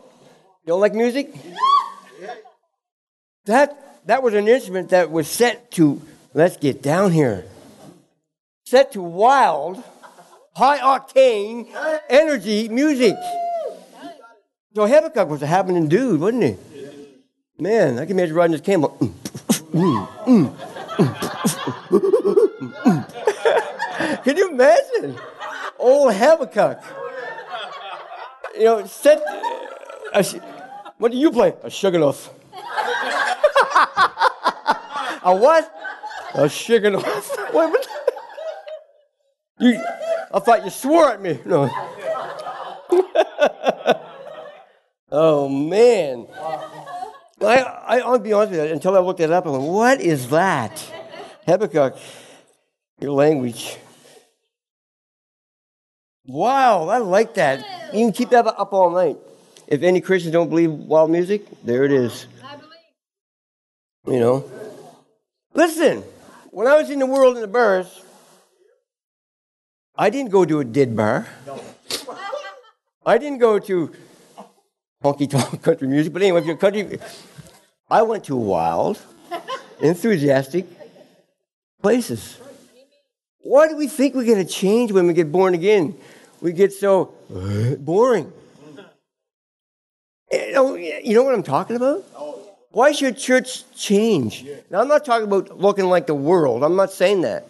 you 0.62 0.68
don't 0.68 0.80
like 0.80 0.94
music? 0.94 1.34
That, 3.44 4.06
that 4.06 4.22
was 4.22 4.32
an 4.32 4.48
instrument 4.48 4.90
that 4.90 5.10
was 5.10 5.28
set 5.28 5.70
to, 5.72 6.00
let's 6.32 6.56
get 6.56 6.82
down 6.82 7.12
here, 7.12 7.44
set 8.64 8.92
to 8.92 9.02
wild 9.02 9.82
high 10.54 10.78
octane 10.78 11.68
energy 12.08 12.68
music. 12.68 13.16
So 14.74 14.86
Habakkuk 14.86 15.28
was 15.28 15.42
a 15.42 15.46
happening 15.46 15.88
dude, 15.88 16.20
wasn't 16.20 16.44
he? 16.44 16.56
Man, 17.58 17.98
I 17.98 18.06
can 18.06 18.18
imagine 18.18 18.34
riding 18.34 18.52
this 18.52 18.60
camel. 18.60 18.90
can 24.24 24.36
you 24.36 24.50
imagine? 24.50 25.16
Old 25.78 26.14
Habakkuk. 26.14 26.82
You 28.56 28.64
know, 28.64 28.86
set. 28.86 29.22
Uh, 30.12 30.22
what 30.98 31.12
do 31.12 31.18
you 31.18 31.30
play? 31.30 31.50
A 31.62 31.68
Shigionoth. 31.68 32.30
a 35.22 35.36
what? 35.36 35.72
A 36.34 36.44
Shigionoth. 36.44 37.04
You, 39.60 39.84
I 40.32 40.38
thought 40.38 40.64
you 40.64 40.70
swore 40.70 41.10
at 41.10 41.20
me. 41.20 41.38
No. 41.44 41.68
oh, 45.12 45.48
man. 45.48 46.26
I, 47.42 47.62
I, 47.62 47.98
I'll 48.00 48.18
be 48.18 48.32
honest 48.32 48.52
with 48.52 48.66
you, 48.66 48.72
until 48.72 48.96
I 48.96 49.00
looked 49.00 49.20
it 49.20 49.30
up, 49.30 49.46
I 49.46 49.50
went, 49.50 49.64
what 49.64 50.00
is 50.00 50.30
that? 50.30 50.78
Habakkuk, 51.46 51.96
your 53.00 53.12
language. 53.12 53.76
Wow, 56.26 56.88
I 56.88 56.98
like 56.98 57.34
that. 57.34 57.58
You 57.92 58.06
can 58.06 58.12
keep 58.12 58.30
that 58.30 58.46
up 58.46 58.72
all 58.72 58.90
night. 58.90 59.18
If 59.66 59.82
any 59.82 60.00
Christians 60.00 60.32
don't 60.32 60.48
believe 60.48 60.70
wild 60.70 61.10
music, 61.10 61.44
there 61.64 61.84
it 61.84 61.92
is. 61.92 62.26
You 64.06 64.20
know. 64.20 64.50
Listen, 65.54 66.02
when 66.50 66.66
I 66.66 66.76
was 66.76 66.90
in 66.90 66.98
the 66.98 67.06
world 67.06 67.36
in 67.36 67.42
the 67.42 67.48
bars, 67.48 68.02
I 70.00 70.08
didn't 70.08 70.30
go 70.30 70.46
to 70.46 70.60
a 70.60 70.64
dead 70.64 70.96
bar. 70.96 71.28
No. 71.46 71.60
I 73.04 73.18
didn't 73.18 73.36
go 73.36 73.58
to 73.58 73.92
honky 75.04 75.28
tonk 75.28 75.62
country 75.66 75.88
music, 75.88 76.14
but 76.14 76.22
anyway, 76.22 76.40
if 76.40 76.46
you're 76.46 76.56
country, 76.56 76.98
I 77.90 78.00
went 78.00 78.24
to 78.24 78.34
wild, 78.34 78.98
enthusiastic 79.78 80.64
places. 81.82 82.40
Why 83.40 83.68
do 83.68 83.76
we 83.76 83.88
think 83.88 84.14
we're 84.14 84.24
going 84.24 84.38
to 84.38 84.50
change 84.50 84.90
when 84.90 85.06
we 85.06 85.12
get 85.12 85.30
born 85.30 85.52
again? 85.52 85.94
We 86.40 86.54
get 86.54 86.72
so 86.72 87.12
uh, 87.34 87.74
boring. 87.76 88.32
Eh, 90.30 90.54
oh, 90.56 90.76
you 90.76 90.92
know, 90.92 90.98
you 91.04 91.14
know 91.14 91.24
what 91.24 91.34
I'm 91.34 91.42
talking 91.42 91.76
about? 91.76 91.98
Why 92.70 92.92
should 92.92 93.18
church 93.18 93.70
change? 93.76 94.46
Now, 94.70 94.80
I'm 94.80 94.88
not 94.88 95.04
talking 95.04 95.26
about 95.26 95.60
looking 95.60 95.84
like 95.84 96.06
the 96.06 96.14
world. 96.14 96.64
I'm 96.64 96.76
not 96.76 96.90
saying 96.90 97.20
that. 97.20 97.48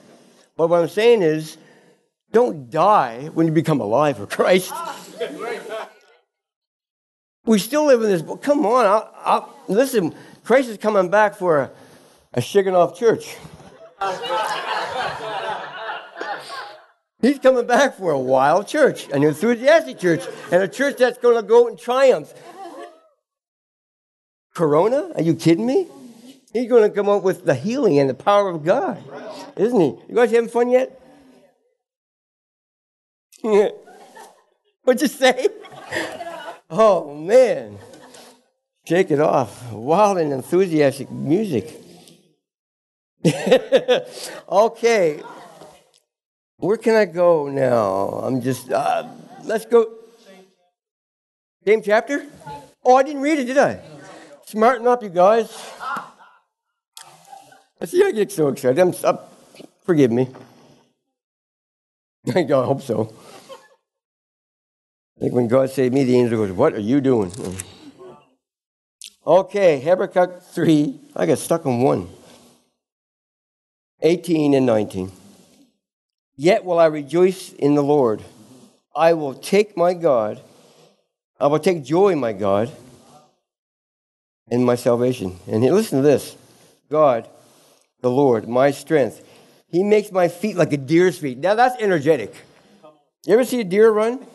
But 0.57 0.69
what 0.69 0.83
I'm 0.83 0.89
saying 0.89 1.23
is, 1.23 1.57
don't 2.33 2.71
die 2.71 3.31
when 3.35 3.47
you 3.47 3.53
become 3.53 3.81
alive 3.81 4.17
for 4.17 4.27
Christ. 4.27 4.73
we 7.45 7.59
still 7.59 7.87
live 7.87 8.03
in 8.03 8.09
this. 8.09 8.23
But 8.23 8.43
come 8.43 8.65
on, 8.65 8.87
I'll, 8.87 9.15
I'll, 9.17 9.55
listen. 9.69 10.15
Christ 10.45 10.69
is 10.69 10.79
coming 10.79 11.11
back 11.11 11.37
for 11.37 11.61
a, 11.61 11.71
a 12.35 12.41
Shigionoth 12.41 12.97
church. 12.97 13.37
He's 17.21 17.39
coming 17.39 17.67
back 17.67 17.97
for 17.97 18.13
a 18.13 18.19
wild 18.19 18.67
church, 18.67 19.09
an 19.11 19.23
enthusiastic 19.23 19.99
church, 19.99 20.25
and 20.51 20.63
a 20.63 20.69
church 20.69 20.97
that's 20.97 21.19
going 21.19 21.37
to 21.37 21.43
go 21.43 21.67
out 21.67 21.73
in 21.73 21.77
triumph. 21.77 22.33
Corona? 24.55 25.11
Are 25.15 25.23
you 25.23 25.35
kidding 25.35 25.67
me? 25.67 25.89
He's 26.53 26.69
going 26.69 26.83
to 26.89 26.95
come 26.95 27.09
up 27.09 27.23
with 27.23 27.45
the 27.45 27.55
healing 27.55 27.99
and 27.99 28.09
the 28.09 28.15
power 28.15 28.49
of 28.49 28.65
God, 28.65 29.03
isn't 29.57 29.79
he? 29.79 29.87
You 30.09 30.15
guys 30.15 30.31
having 30.31 30.49
fun 30.49 30.71
yet? 30.71 31.00
What'd 34.83 35.01
you 35.01 35.09
say? 35.09 35.49
Oh, 36.69 37.15
man. 37.15 37.79
Shake 38.87 39.11
it 39.11 39.21
off. 39.21 39.73
Wild 39.73 40.19
and 40.19 40.33
enthusiastic 40.33 41.11
music. 41.11 41.73
okay. 44.49 45.23
Where 46.57 46.77
can 46.77 46.95
I 46.97 47.07
go 47.07 47.49
now? 47.49 48.21
I'm 48.23 48.43
just, 48.43 48.71
uh, 48.71 49.09
let's 49.45 49.65
go. 49.65 49.91
Same 51.65 51.83
chapter? 51.83 52.27
Oh, 52.85 52.97
I 52.97 53.03
didn't 53.03 53.23
read 53.23 53.39
it, 53.39 53.45
did 53.45 53.59
I? 53.59 53.81
Smarten 54.45 54.87
up, 54.87 55.03
you 55.03 55.09
guys. 55.09 55.49
I 57.81 57.87
see 57.87 58.05
I 58.05 58.13
get 58.13 58.31
so 58.33 58.49
excited. 58.49 58.79
I'm, 58.79 58.95
uh, 59.03 59.17
forgive 59.85 60.13
me. 60.13 60.29
I 62.35 62.43
hope 62.43 62.83
so. 62.83 63.13
I 65.17 65.21
think 65.21 65.35
when 65.35 65.49
God 65.49 65.71
saved 65.71 65.95
me, 65.95 66.05
the 66.05 66.17
angel 66.17 66.47
goes, 66.47 66.53
What 66.53 66.75
are 66.75 66.81
you 66.81 67.01
doing? 67.01 67.33
Okay, 69.27 69.81
Habakkuk 69.81 70.43
3. 70.43 71.01
I 71.15 71.27
got 71.27 71.39
stuck 71.39 71.67
on 71.67 71.83
1. 71.83 72.09
18 74.03 74.55
and 74.55 74.65
19. 74.65 75.13
Yet 76.37 76.65
will 76.65 76.79
I 76.79 76.87
rejoice 76.87 77.53
in 77.53 77.75
the 77.75 77.83
Lord. 77.83 78.23
I 78.97 79.13
will 79.13 79.35
take 79.35 79.77
my 79.77 79.93
God. 79.93 80.41
I 81.39 81.49
will 81.49 81.59
take 81.59 81.85
joy 81.85 82.17
my 82.17 82.33
God 82.33 82.71
in 84.51 84.65
my 84.65 84.75
salvation. 84.75 85.39
And 85.47 85.63
listen 85.63 85.99
to 85.99 86.03
this 86.03 86.37
God, 86.89 87.29
the 88.01 88.11
Lord, 88.11 88.49
my 88.49 88.71
strength. 88.71 89.23
He 89.71 89.83
makes 89.83 90.11
my 90.11 90.29
feet 90.29 90.57
like 90.57 90.73
a 90.73 90.77
deer's 90.77 91.19
feet. 91.19 91.39
Now 91.39 91.55
that's 91.55 91.81
energetic. 91.81 92.35
You 93.25 93.35
ever 93.35 93.45
see 93.45 93.61
a 93.61 93.65
deer 93.65 93.91
run? 93.91 94.27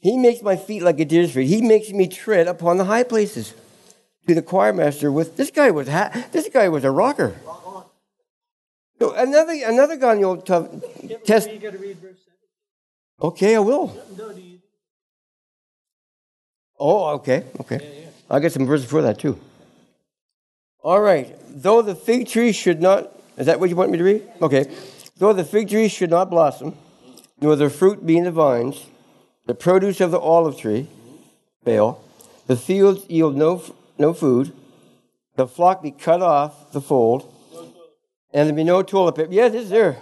He 0.00 0.18
makes 0.18 0.42
my 0.42 0.56
feet 0.56 0.82
like 0.82 1.00
a 1.00 1.04
deer's 1.04 1.32
feet. 1.32 1.46
He 1.46 1.62
makes 1.62 1.90
me 1.90 2.08
tread 2.08 2.46
upon 2.46 2.76
the 2.76 2.84
high 2.84 3.04
places. 3.04 3.54
To 4.26 4.34
the 4.34 4.42
choir 4.42 4.72
master 4.72 5.12
with 5.12 5.36
this 5.36 5.50
guy 5.50 5.70
was 5.70 5.88
ha- 5.88 6.10
this 6.32 6.48
guy 6.48 6.68
was 6.68 6.84
a 6.84 6.90
rocker. 6.90 7.36
So 8.98 9.12
another 9.12 9.52
another 9.64 9.96
guy 9.96 10.14
in 10.14 10.20
the 10.20 10.26
Old. 10.26 10.46
Test. 11.24 11.48
Okay, 13.20 13.56
I 13.56 13.58
will. 13.58 13.96
Oh, 16.78 17.08
okay, 17.16 17.44
okay. 17.60 18.08
I 18.30 18.40
got 18.40 18.52
some 18.52 18.66
verses 18.66 18.88
for 18.88 19.02
that 19.02 19.18
too. 19.18 19.38
All 20.82 21.00
right. 21.00 21.34
Though 21.48 21.82
the 21.82 21.94
fig 21.94 22.28
tree 22.28 22.52
should 22.52 22.82
not, 22.82 23.10
is 23.36 23.46
that 23.46 23.58
what 23.60 23.70
you 23.70 23.76
want 23.76 23.90
me 23.90 23.98
to 23.98 24.04
read? 24.04 24.22
Okay. 24.40 24.72
Though 25.16 25.32
the 25.32 25.44
fig 25.44 25.68
tree 25.68 25.88
should 25.88 26.10
not 26.10 26.30
blossom, 26.30 26.76
nor 27.40 27.56
the 27.56 27.70
fruit 27.70 28.04
be 28.04 28.16
in 28.16 28.24
the 28.24 28.30
vines, 28.30 28.86
the 29.46 29.54
produce 29.54 30.00
of 30.00 30.10
the 30.10 30.18
olive 30.18 30.58
tree 30.58 30.88
fail, 31.64 32.02
the 32.46 32.56
fields 32.56 33.08
yield 33.08 33.36
no, 33.36 33.62
no 33.98 34.12
food, 34.12 34.52
the 35.36 35.46
flock 35.46 35.82
be 35.82 35.90
cut 35.90 36.22
off 36.22 36.72
the 36.72 36.80
fold, 36.80 37.32
and 38.32 38.48
there 38.48 38.54
be 38.54 38.64
no 38.64 38.82
toilet 38.82 39.14
paper. 39.14 39.32
Yeah, 39.32 39.48
this 39.48 39.64
is 39.64 39.70
there. 39.70 39.98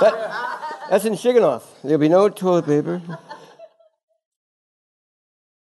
That, 0.00 0.86
that's 0.90 1.04
in 1.04 1.14
Shiganoff. 1.14 1.62
There'll 1.82 1.98
be 1.98 2.08
no 2.08 2.28
toilet 2.28 2.66
paper. 2.66 3.02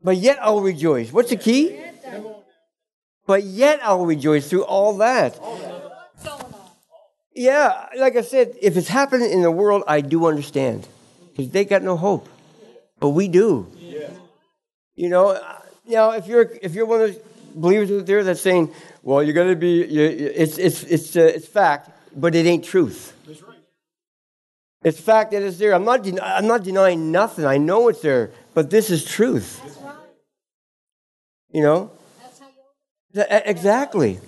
But 0.03 0.17
yet 0.17 0.39
I'll 0.41 0.61
rejoice. 0.61 1.13
What's 1.13 1.31
the 1.31 1.37
key? 1.37 1.79
But 3.27 3.45
yet 3.45 3.81
I'll 3.83 4.07
rejoice 4.07 4.49
through 4.49 4.65
all 4.65 4.97
that. 4.99 5.39
Yeah, 7.35 7.87
like 7.97 8.17
I 8.17 8.23
said, 8.23 8.57
if 8.61 8.77
it's 8.77 8.89
happening 8.89 9.31
in 9.31 9.43
the 9.43 9.51
world, 9.51 9.85
I 9.87 10.01
do 10.01 10.27
understand. 10.27 10.87
Because 11.31 11.51
they 11.51 11.65
got 11.65 11.83
no 11.83 11.97
hope. 11.97 12.29
But 12.99 13.11
we 13.11 13.29
do. 13.29 13.71
Yeah. 13.79 14.11
You 14.95 15.09
know, 15.09 15.41
now 15.87 16.11
if 16.11 16.27
you're 16.27 16.51
if 16.61 16.75
you're 16.75 16.87
one 16.87 17.01
of 17.01 17.15
those 17.15 17.23
believers 17.55 17.91
out 17.91 18.07
there 18.07 18.25
that's 18.25 18.41
saying, 18.41 18.73
well, 19.03 19.23
you're 19.23 19.35
going 19.35 19.49
to 19.49 19.57
be, 19.57 19.85
you, 19.87 20.03
it's, 20.03 20.59
it's, 20.59 20.83
it's, 20.85 21.17
uh, 21.17 21.21
it's 21.21 21.47
fact, 21.47 21.91
but 22.15 22.35
it 22.35 22.47
ain't 22.47 22.65
truth. 22.65 23.17
That's 23.27 23.43
right. 23.43 23.57
It's 24.83 25.01
fact 25.01 25.31
that 25.33 25.43
it's 25.43 25.59
there. 25.59 25.75
I'm 25.75 25.85
not, 25.85 26.03
den- 26.03 26.21
I'm 26.23 26.47
not 26.47 26.63
denying 26.63 27.11
nothing. 27.11 27.45
I 27.47 27.59
know 27.59 27.89
it's 27.89 28.03
there, 28.03 28.31
but 28.55 28.71
this 28.71 28.91
is 28.91 29.05
truth. 29.05 29.61
That's 29.65 29.79
right. 29.79 29.95
You 31.51 31.63
know? 31.63 31.91
That's 32.23 32.39
how 32.39 32.47
you... 32.47 33.43
Exactly. 33.47 34.21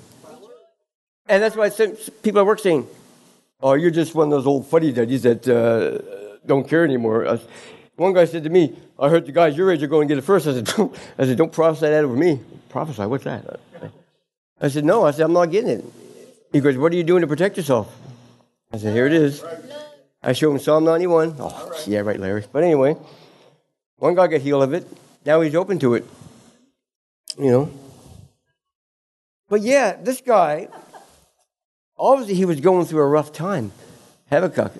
And 1.28 1.42
that's 1.42 1.56
why 1.56 1.68
some 1.68 1.96
people 2.22 2.40
at 2.40 2.46
work 2.46 2.58
saying, 2.58 2.86
oh, 3.60 3.74
you're 3.74 3.90
just 3.90 4.14
one 4.14 4.26
of 4.26 4.30
those 4.30 4.46
old 4.46 4.66
fuddy 4.66 4.92
duddies 4.92 5.22
that 5.22 5.48
uh, 5.48 6.38
don't 6.46 6.68
care 6.68 6.84
anymore. 6.84 7.38
One 7.96 8.12
guy 8.12 8.24
said 8.24 8.44
to 8.44 8.50
me, 8.50 8.74
I 8.98 9.08
heard 9.08 9.26
the 9.26 9.32
guys 9.32 9.56
your 9.56 9.70
age 9.70 9.82
are 9.82 9.86
going 9.86 10.08
to 10.08 10.14
get 10.14 10.18
it 10.18 10.26
first. 10.26 10.46
I 10.46 10.54
said, 10.54 10.64
don't, 10.76 10.96
I 11.18 11.24
said, 11.24 11.36
don't 11.38 11.52
prophesy 11.52 11.86
that 11.86 12.04
over 12.04 12.16
me. 12.16 12.40
Prophesy, 12.68 13.02
what's 13.06 13.24
that? 13.24 13.60
I 14.60 14.68
said, 14.68 14.84
no. 14.84 15.04
I 15.04 15.10
said, 15.10 15.24
I'm 15.24 15.32
not 15.32 15.50
getting 15.50 15.70
it. 15.70 15.84
He 16.52 16.60
goes, 16.60 16.76
what 16.76 16.92
are 16.92 16.96
you 16.96 17.04
doing 17.04 17.20
to 17.22 17.26
protect 17.26 17.56
yourself? 17.56 17.94
I 18.72 18.78
said, 18.78 18.94
here 18.94 19.06
it 19.06 19.12
is. 19.12 19.44
I 20.22 20.32
showed 20.32 20.52
him 20.52 20.58
Psalm 20.58 20.84
91. 20.84 21.36
Oh, 21.38 21.82
yeah, 21.86 22.00
right, 22.00 22.18
Larry. 22.18 22.44
But 22.50 22.62
anyway, 22.62 22.96
one 23.96 24.14
guy 24.14 24.26
got 24.28 24.40
healed 24.40 24.62
of 24.62 24.72
it. 24.72 24.86
Now 25.24 25.40
he's 25.40 25.54
open 25.54 25.78
to 25.80 25.94
it. 25.94 26.06
You 27.38 27.50
know? 27.50 27.70
But 29.48 29.62
yeah, 29.62 29.96
this 29.96 30.20
guy, 30.20 30.68
obviously 32.02 32.34
he 32.34 32.44
was 32.44 32.60
going 32.60 32.84
through 32.86 33.00
a 33.00 33.06
rough 33.06 33.32
time. 33.32 33.70
Habakkuk. 34.28 34.72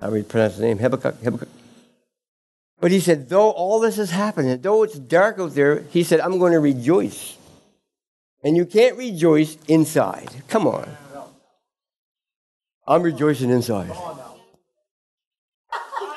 How 0.00 0.06
do 0.06 0.12
we 0.12 0.22
pronounce 0.22 0.56
the 0.56 0.62
name? 0.62 0.78
Habakkuk. 0.78 1.20
Habakkuk. 1.22 1.48
But 2.80 2.92
he 2.92 3.00
said, 3.00 3.28
though 3.28 3.50
all 3.50 3.80
this 3.80 3.98
is 3.98 4.10
happening, 4.10 4.58
though 4.60 4.84
it's 4.84 4.98
dark 4.98 5.38
out 5.38 5.54
there, 5.54 5.80
he 5.90 6.02
said, 6.02 6.20
I'm 6.20 6.38
going 6.38 6.52
to 6.52 6.60
rejoice. 6.60 7.36
And 8.42 8.56
you 8.56 8.64
can't 8.64 8.96
rejoice 8.96 9.58
inside. 9.68 10.30
Come 10.48 10.66
on. 10.66 10.88
I'm 12.86 13.02
rejoicing 13.02 13.50
inside. 13.50 13.92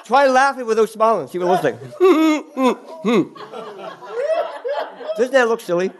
Try 0.05 0.27
laughing 0.27 0.65
without 0.65 0.89
smiling. 0.89 1.27
See 1.27 1.37
what 1.37 1.47
it 1.47 1.51
looks 1.51 1.63
like. 1.63 1.79
Doesn't 5.17 5.33
that 5.33 5.47
look 5.47 5.61
silly? 5.61 5.91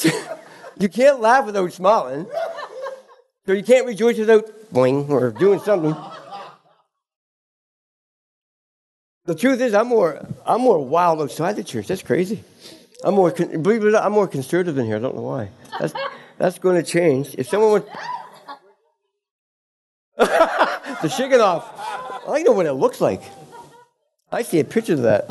you 0.78 0.88
can't 0.88 1.20
laugh 1.20 1.46
without 1.46 1.72
smiling. 1.72 2.26
So 3.46 3.52
you 3.52 3.62
can't 3.62 3.86
rejoice 3.86 4.18
without 4.18 4.44
boing 4.72 5.08
or 5.08 5.30
doing 5.30 5.60
something. 5.60 5.96
The 9.24 9.34
truth 9.34 9.60
is, 9.60 9.74
I'm 9.74 9.88
more, 9.88 10.26
I'm 10.46 10.60
more 10.60 10.84
wild 10.84 11.20
outside 11.20 11.56
the 11.56 11.64
church. 11.64 11.86
That's 11.86 12.02
crazy. 12.02 12.42
I'm 13.04 13.14
more, 13.14 13.30
believe 13.30 13.82
it 13.82 13.88
or 13.88 13.90
not, 13.90 14.04
I'm 14.04 14.12
more 14.12 14.28
conservative 14.28 14.78
in 14.78 14.86
here. 14.86 14.96
I 14.96 14.98
don't 14.98 15.14
know 15.14 15.22
why. 15.22 15.50
That's, 15.78 15.94
that's 16.38 16.58
going 16.58 16.76
to 16.76 16.82
change. 16.82 17.34
If 17.38 17.48
someone 17.48 17.72
would. 17.72 17.84
the 20.16 21.08
Shiganoff. 21.08 21.64
I 22.28 22.42
know 22.42 22.52
what 22.52 22.66
it 22.66 22.72
looks 22.72 23.00
like. 23.00 23.22
I 24.30 24.42
see 24.42 24.60
a 24.60 24.64
picture 24.64 24.94
of 24.94 25.02
that. 25.02 25.30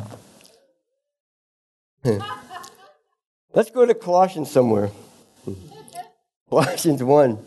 Let's 3.53 3.71
go 3.71 3.85
to 3.85 3.93
Colossians 3.93 4.49
somewhere. 4.49 4.91
Colossians 6.49 7.03
1. 7.03 7.39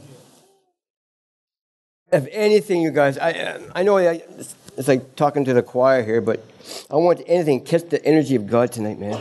If 2.13 2.27
anything, 2.33 2.83
you 2.83 2.91
guys, 2.91 3.19
I, 3.19 3.61
I 3.75 3.83
know 3.83 3.99
it's 3.99 4.89
like 4.89 5.15
talking 5.15 5.45
to 5.45 5.55
the 5.55 5.63
choir 5.63 6.03
here, 6.03 6.21
but 6.21 6.45
I 6.91 6.97
want 6.97 7.23
anything 7.27 7.65
catch 7.65 7.89
the 7.89 8.05
energy 8.05 8.35
of 8.35 8.49
God 8.49 8.73
tonight, 8.73 8.99
man. 8.99 9.21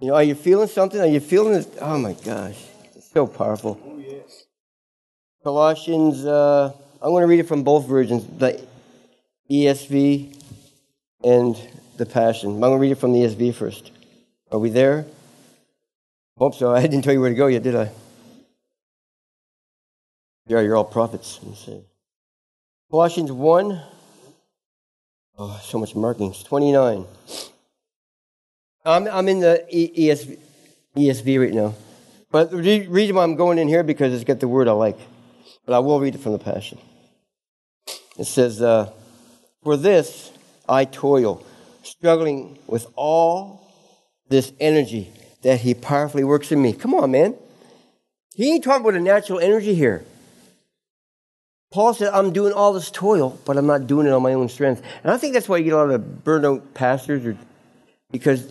You 0.00 0.08
know, 0.08 0.14
are 0.14 0.22
you 0.22 0.34
feeling 0.34 0.68
something? 0.68 1.00
Are 1.00 1.06
you 1.06 1.20
feeling 1.20 1.54
this? 1.54 1.68
Oh 1.80 1.98
my 1.98 2.12
gosh, 2.12 2.56
it's 2.94 3.10
so 3.10 3.26
powerful. 3.26 3.80
Colossians, 5.42 6.24
uh, 6.24 6.72
I'm 7.00 7.10
going 7.10 7.22
to 7.22 7.26
read 7.26 7.40
it 7.40 7.48
from 7.48 7.62
both 7.62 7.88
versions, 7.88 8.26
the 8.38 8.60
ESV 9.50 10.36
and 11.24 11.56
the 11.96 12.06
Passion. 12.06 12.50
I'm 12.50 12.60
going 12.60 12.72
to 12.72 12.78
read 12.78 12.92
it 12.92 12.98
from 12.98 13.12
the 13.12 13.20
ESV 13.20 13.54
first. 13.54 13.90
Are 14.52 14.58
we 14.58 14.70
there? 14.70 15.06
Hope 16.38 16.54
so. 16.54 16.72
I 16.72 16.82
didn't 16.82 17.02
tell 17.02 17.12
you 17.12 17.20
where 17.20 17.30
to 17.30 17.34
go 17.34 17.48
yet, 17.48 17.64
did 17.64 17.74
I? 17.74 17.90
Yeah, 20.46 20.60
you're 20.60 20.76
all 20.76 20.84
prophets. 20.84 21.40
Colossians 22.90 23.32
1 23.32 23.82
Oh, 25.40 25.60
so 25.62 25.78
much 25.78 25.94
markings. 25.94 26.42
29. 26.42 27.04
I'm, 28.84 29.06
I'm 29.06 29.28
in 29.28 29.40
the 29.40 29.64
ESV, 29.72 30.36
ESV 30.96 31.40
right 31.40 31.54
now. 31.54 31.74
But 32.32 32.50
the 32.50 32.86
reason 32.88 33.14
why 33.14 33.22
I'm 33.22 33.36
going 33.36 33.58
in 33.58 33.68
here 33.68 33.84
because 33.84 34.12
it's 34.12 34.24
got 34.24 34.40
the 34.40 34.48
word 34.48 34.66
I 34.66 34.72
like. 34.72 34.98
But 35.64 35.74
I 35.74 35.78
will 35.78 36.00
read 36.00 36.16
it 36.16 36.18
from 36.18 36.32
the 36.32 36.38
Passion. 36.38 36.78
It 38.18 38.24
says, 38.24 38.60
uh, 38.60 38.90
For 39.62 39.76
this 39.76 40.32
I 40.68 40.84
toil, 40.86 41.44
struggling 41.82 42.58
with 42.66 42.86
all 42.96 43.70
this 44.28 44.52
energy 44.58 45.12
that 45.42 45.60
he 45.60 45.74
powerfully 45.74 46.24
works 46.24 46.50
in 46.52 46.60
me. 46.60 46.72
Come 46.72 46.94
on, 46.94 47.10
man. 47.10 47.34
He 48.34 48.52
ain't 48.52 48.64
talking 48.64 48.82
about 48.82 48.94
a 48.94 49.00
natural 49.00 49.40
energy 49.40 49.74
here. 49.74 50.04
Paul 51.70 51.92
said, 51.92 52.12
I'm 52.14 52.32
doing 52.32 52.52
all 52.52 52.72
this 52.72 52.90
toil, 52.90 53.38
but 53.44 53.56
I'm 53.56 53.66
not 53.66 53.86
doing 53.86 54.06
it 54.06 54.10
on 54.10 54.22
my 54.22 54.32
own 54.32 54.48
strength. 54.48 54.82
And 55.02 55.12
I 55.12 55.18
think 55.18 55.34
that's 55.34 55.48
why 55.48 55.58
you 55.58 55.64
get 55.64 55.74
a 55.74 55.76
lot 55.76 55.90
of 55.90 56.00
burnout 56.00 56.62
pastors, 56.72 57.26
or, 57.26 57.36
because 58.10 58.50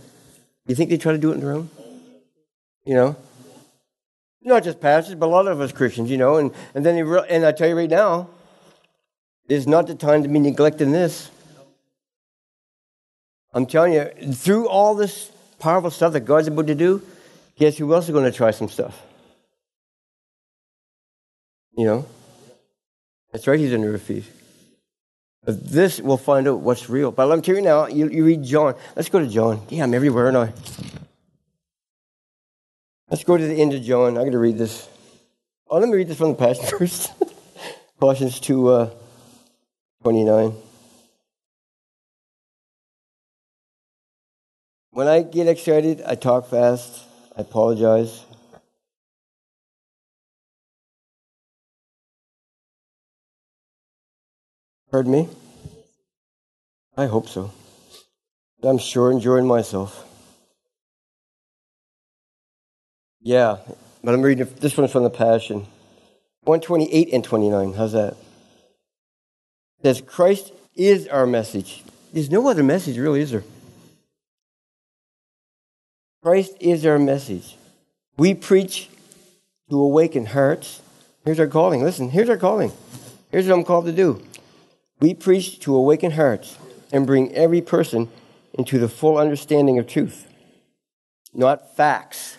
you 0.67 0.76
think 0.76 0.89
they 0.89 0.97
try 0.97 1.13
to 1.13 1.17
do 1.17 1.32
it 1.32 1.36
on 1.36 1.39
their 1.39 1.54
own? 1.54 1.69
You 2.86 2.93
know? 2.93 3.15
Not 4.43 4.63
just 4.63 4.80
pastors, 4.80 5.15
but 5.15 5.26
a 5.26 5.30
lot 5.30 5.47
of 5.47 5.60
us 5.60 5.71
Christians, 5.71 6.12
you 6.12 6.17
know. 6.17 6.38
And, 6.38 6.52
and 6.76 6.86
then, 6.86 7.04
re- 7.06 7.26
and 7.28 7.43
I 7.43 7.52
tell 7.52 7.67
you 7.67 7.76
right 7.76 7.89
now, 7.89 8.30
it's 9.50 9.65
not 9.65 9.88
the 9.88 9.95
time 9.95 10.21
to 10.23 10.30
be 10.30 10.39
neglecting 10.39 10.91
this. 10.91 11.32
I'm 13.54 13.65
telling 13.65 13.93
you, 13.93 14.06
through 14.34 14.67
all 14.67 14.93
this 14.93 15.32
powerful 15.60 15.91
stuff 15.91 16.13
that 16.13 16.22
God's 16.22 16.48
about 16.48 16.67
to 16.67 16.76
do, 16.76 17.02
guess 17.58 17.78
who 17.78 17.93
else 17.93 18.06
is 18.06 18.12
going 18.12 18.26
to 18.26 18.36
try 18.36 18.52
some 18.52 18.70
stuff? 18.70 19.02
You 21.76 21.86
know? 21.86 22.06
That's 23.32 23.48
right, 23.48 23.60
he's 23.60 23.74
under 23.74 23.91
her 23.91 23.98
feet. 23.98 24.24
But 25.43 25.65
this, 25.65 26.02
we'll 26.02 26.17
find 26.17 26.48
out 26.48 26.60
what's 26.60 26.89
real. 26.89 27.12
But 27.12 27.32
I'm 27.32 27.41
telling 27.41 27.63
you 27.63 27.70
now, 27.70 27.88
you, 27.88 28.10
you 28.10 28.26
read 28.26 28.43
John. 28.43 28.76
Let's 28.96 29.10
go 29.10 29.20
to 29.20 29.28
John. 29.28 29.62
Yeah, 29.70 29.84
I'm 29.84 29.93
everywhere 29.93 30.32
now. 30.32 30.52
Let's 33.10 33.24
go 33.24 33.38
to 33.38 33.48
the 33.48 33.56
end 33.56 33.74
of 33.74 33.82
John. 33.82 34.10
I'm 34.10 34.24
going 34.24 34.32
to 34.34 34.39
read 34.39 34.58
this. 34.58 34.89
Oh, 35.70 35.80
let 35.80 35.88
me 35.88 35.96
read 35.96 36.10
this 36.10 36.17
from 36.17 36.30
the 36.30 36.36
Passion 36.36 36.65
first. 36.78 37.12
Colossians 38.00 38.39
2 38.39 38.67
uh, 38.67 38.89
29. 40.04 40.54
When 44.98 45.08
I 45.08 45.22
get 45.22 45.48
excited, 45.48 46.02
I 46.08 46.16
talk 46.16 46.50
fast. 46.50 47.04
I 47.38 47.42
apologize. 47.42 48.26
Heard 54.92 55.06
me? 55.06 55.30
I 56.98 57.06
hope 57.06 57.30
so. 57.30 57.52
I'm 58.64 58.80
sure 58.80 59.12
enjoying 59.12 59.46
myself. 59.46 60.04
Yeah, 63.22 63.58
but 64.04 64.16
I'm 64.16 64.24
reading 64.24 64.48
this 64.60 64.76
one's 64.76 64.92
from 64.92 65.04
the 65.04 65.12
Passion. 65.12 65.68
128 66.46 67.14
and 67.14 67.24
29. 67.24 67.74
How's 67.74 67.92
that? 67.92 68.14
It 68.14 69.84
says, 69.84 70.02
Christ 70.02 70.54
is 70.74 71.08
our 71.08 71.28
message. 71.28 71.84
There's 72.12 72.32
no 72.32 72.50
other 72.50 72.64
message, 72.64 72.98
really, 72.98 73.22
is 73.22 73.30
there? 73.30 73.44
Christ 76.24 76.54
is 76.60 76.86
our 76.86 77.00
message. 77.00 77.56
We 78.18 78.34
preach 78.34 78.90
to 79.70 79.80
awaken 79.80 80.26
hearts. 80.26 80.82
Here's 81.24 81.40
our 81.40 81.48
calling. 81.48 81.84
Listen, 81.84 82.10
here's 82.10 82.30
our 82.30 82.38
calling. 82.38 82.72
Here's 83.32 83.48
what 83.48 83.54
I'm 83.54 83.64
called 83.64 83.86
to 83.86 83.92
do. 83.92 84.22
We 85.00 85.14
preach 85.14 85.60
to 85.62 85.76
awaken 85.76 86.12
hearts 86.12 86.58
and 86.92 87.06
bring 87.06 87.34
every 87.36 87.62
person 87.62 88.10
into 88.54 88.80
the 88.80 88.90
full 88.90 89.18
understanding 89.18 89.78
of 89.78 89.88
truth, 89.88 90.28
not 91.34 91.76
facts. 91.76 92.38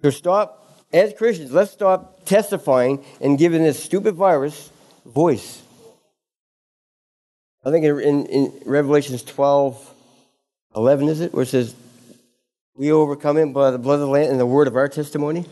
So 0.00 0.10
stop, 0.10 0.84
as 0.92 1.12
Christians, 1.12 1.52
let's 1.52 1.70
stop 1.70 2.24
testifying 2.24 3.04
and 3.20 3.38
giving 3.38 3.62
this 3.62 3.82
stupid 3.82 4.14
virus 4.14 4.70
voice. 5.04 5.62
I 7.64 7.70
think 7.70 7.84
in, 7.84 8.00
in, 8.00 8.26
in 8.26 8.52
Revelations 8.64 9.22
12, 9.22 9.94
11, 10.74 11.08
is 11.08 11.20
it? 11.20 11.32
Where 11.32 11.42
it 11.42 11.48
says, 11.48 11.74
We 12.76 12.92
overcome 12.92 13.36
him 13.36 13.52
by 13.52 13.70
the 13.70 13.78
blood 13.78 13.94
of 13.94 14.00
the 14.00 14.06
Lamb 14.06 14.30
and 14.30 14.40
the 14.40 14.46
word 14.46 14.68
of 14.68 14.76
our 14.76 14.88
testimony. 14.88 15.44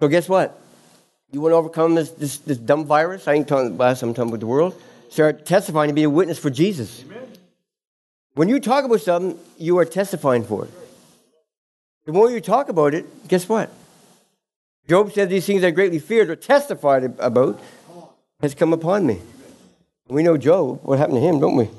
So 0.00 0.08
guess 0.08 0.28
what? 0.28 0.60
You 1.30 1.40
want 1.40 1.52
to 1.52 1.56
overcome 1.56 1.94
this, 1.94 2.10
this, 2.10 2.38
this 2.38 2.58
dumb 2.58 2.84
virus? 2.84 3.26
I 3.26 3.34
ain't 3.34 3.48
talking 3.48 3.74
about 3.74 4.02
I'm 4.02 4.14
talking 4.14 4.30
about 4.30 4.40
the 4.40 4.46
world. 4.46 4.80
Start 5.10 5.46
testifying 5.46 5.88
to 5.88 5.94
be 5.94 6.02
a 6.02 6.10
witness 6.10 6.38
for 6.38 6.50
Jesus. 6.50 7.02
Amen. 7.04 7.28
When 8.34 8.48
you 8.48 8.58
talk 8.58 8.84
about 8.84 9.00
something, 9.00 9.38
you 9.58 9.78
are 9.78 9.84
testifying 9.84 10.44
for 10.44 10.64
it. 10.64 10.70
The 12.04 12.12
more 12.12 12.30
you 12.30 12.40
talk 12.40 12.68
about 12.68 12.94
it, 12.94 13.28
guess 13.28 13.48
what? 13.48 13.70
Job 14.88 15.12
said 15.12 15.30
these 15.30 15.46
things 15.46 15.64
I 15.64 15.70
greatly 15.70 15.98
feared 15.98 16.28
or 16.28 16.36
testified 16.36 17.04
about 17.18 17.60
has 18.40 18.54
come 18.54 18.72
upon 18.72 19.06
me. 19.06 19.20
We 20.08 20.22
know 20.22 20.36
Job, 20.36 20.80
what 20.82 20.98
happened 20.98 21.16
to 21.16 21.22
him, 21.22 21.40
don't 21.40 21.56
we? 21.56 21.70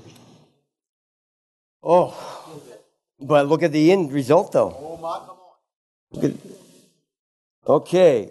Oh, 1.88 2.62
but 3.20 3.48
look 3.48 3.62
at 3.62 3.72
the 3.72 3.92
end 3.92 4.12
result, 4.12 4.52
though. 4.52 5.30
At, 6.22 6.32
okay, 7.68 8.26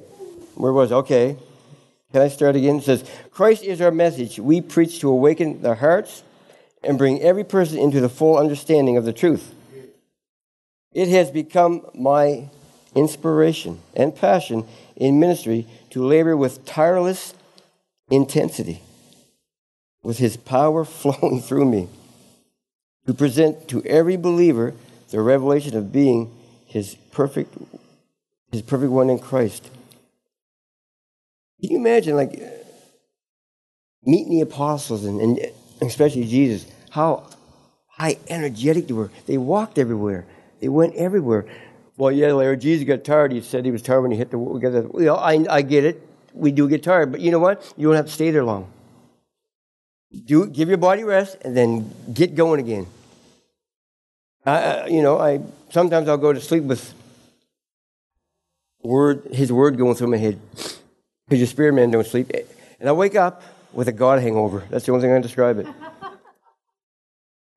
where 0.57 0.73
was 0.73 0.91
okay? 0.91 1.37
Can 2.11 2.23
I 2.23 2.29
start 2.29 2.57
again? 2.57 2.77
It 2.77 2.85
says, 2.85 3.09
Christ 3.31 3.63
is 3.63 3.81
our 3.81 3.93
message. 3.93 4.41
We 4.41 4.61
preach 4.61 4.99
to 5.01 5.09
awaken 5.09 5.63
the 5.63 5.77
hearts 5.77 6.25
and 6.83 6.99
bring 6.99 7.23
every 7.23 7.45
person 7.45 7.79
into 7.79 8.01
the 8.01 8.09
full 8.09 8.37
understanding 8.37 8.97
of 8.97 9.05
the 9.05 9.13
truth. 9.13 9.55
It 10.93 11.09
has 11.09 11.31
become 11.31 11.87
my 11.95 12.51
inspiration 12.97 13.81
and 13.95 14.15
passion 14.15 14.67
in 14.97 15.21
ministry 15.21 15.69
to 15.91 16.05
labor 16.05 16.37
with 16.37 16.65
tireless 16.65 17.35
intensity, 18.11 18.83
with 20.03 20.19
His 20.19 20.37
power 20.37 20.85
flowing 20.85 21.41
through 21.41 21.67
me 21.67 21.89
to 23.07 23.15
present 23.15 23.69
to 23.69 23.83
every 23.85 24.17
believer 24.17 24.75
the 25.11 25.21
revelation 25.21 25.77
of 25.77 25.93
being 25.93 26.35
his 26.67 26.95
perfect 27.13 27.57
his 28.51 28.63
perfect 28.63 28.93
one 28.93 29.11
in 29.11 29.19
Christ. 29.19 29.69
Can 31.61 31.71
you 31.71 31.79
imagine 31.79 32.17
like 32.17 32.41
meeting 34.05 34.31
the 34.31 34.41
apostles 34.41 35.05
and, 35.05 35.21
and 35.21 35.41
especially 35.81 36.25
Jesus, 36.25 36.67
how 36.91 37.29
high 37.89 38.19
energetic 38.29 38.87
they 38.87 38.95
were. 38.95 39.11
They 39.27 39.39
walked 39.39 39.79
everywhere. 39.79 40.27
They 40.61 40.69
went 40.69 40.95
everywhere. 40.95 41.47
Well, 41.97 42.11
yeah, 42.11 42.33
Larry, 42.33 42.57
Jesus 42.57 42.87
got 42.87 43.05
tired. 43.05 43.33
He 43.33 43.41
said 43.41 43.65
he 43.65 43.71
was 43.71 43.83
tired 43.83 44.03
when 44.03 44.11
he 44.11 44.17
hit 44.17 44.31
the. 44.31 44.37
Know, 44.37 45.17
I, 45.17 45.45
I 45.49 45.63
get 45.63 45.85
it. 45.85 46.07
We 46.33 46.51
do 46.51 46.69
get 46.69 46.83
tired, 46.83 47.13
but 47.13 47.21
you 47.21 47.31
know 47.31 47.39
what? 47.39 47.73
You 47.77 47.87
don't 47.87 47.97
have 47.97 48.07
to 48.07 48.13
stay 48.13 48.33
there 48.33 48.45
long. 48.45 48.69
Do 50.25 50.47
give 50.47 50.69
your 50.69 50.79
body 50.79 51.03
rest 51.03 51.39
and 51.43 51.57
then 51.57 51.93
get 52.13 52.35
going 52.35 52.61
again. 52.61 52.87
I, 54.47 54.87
you 54.87 55.03
know, 55.03 55.19
I 55.19 55.41
sometimes 55.71 56.09
I'll 56.09 56.19
go 56.19 56.33
to 56.33 56.41
sleep 56.41 56.65
with 56.65 56.95
word, 58.83 59.25
His 59.33 59.51
word 59.51 59.79
going 59.79 59.95
through 59.95 60.09
my 60.09 60.19
head, 60.19 60.39
because 60.53 61.39
your 61.39 61.47
spirit 61.47 61.73
man 61.73 61.91
don't 61.91 62.07
sleep, 62.07 62.31
and 62.79 62.89
I 62.89 62.93
wake 62.93 63.17
up 63.17 63.43
with 63.73 63.89
a 63.89 63.93
God 63.93 64.21
hangover. 64.21 64.63
That's 64.71 64.87
the 64.87 64.93
only 64.93 65.03
thing 65.03 65.11
I 65.13 65.15
can 65.15 65.23
describe 65.23 65.59
it. 65.59 65.67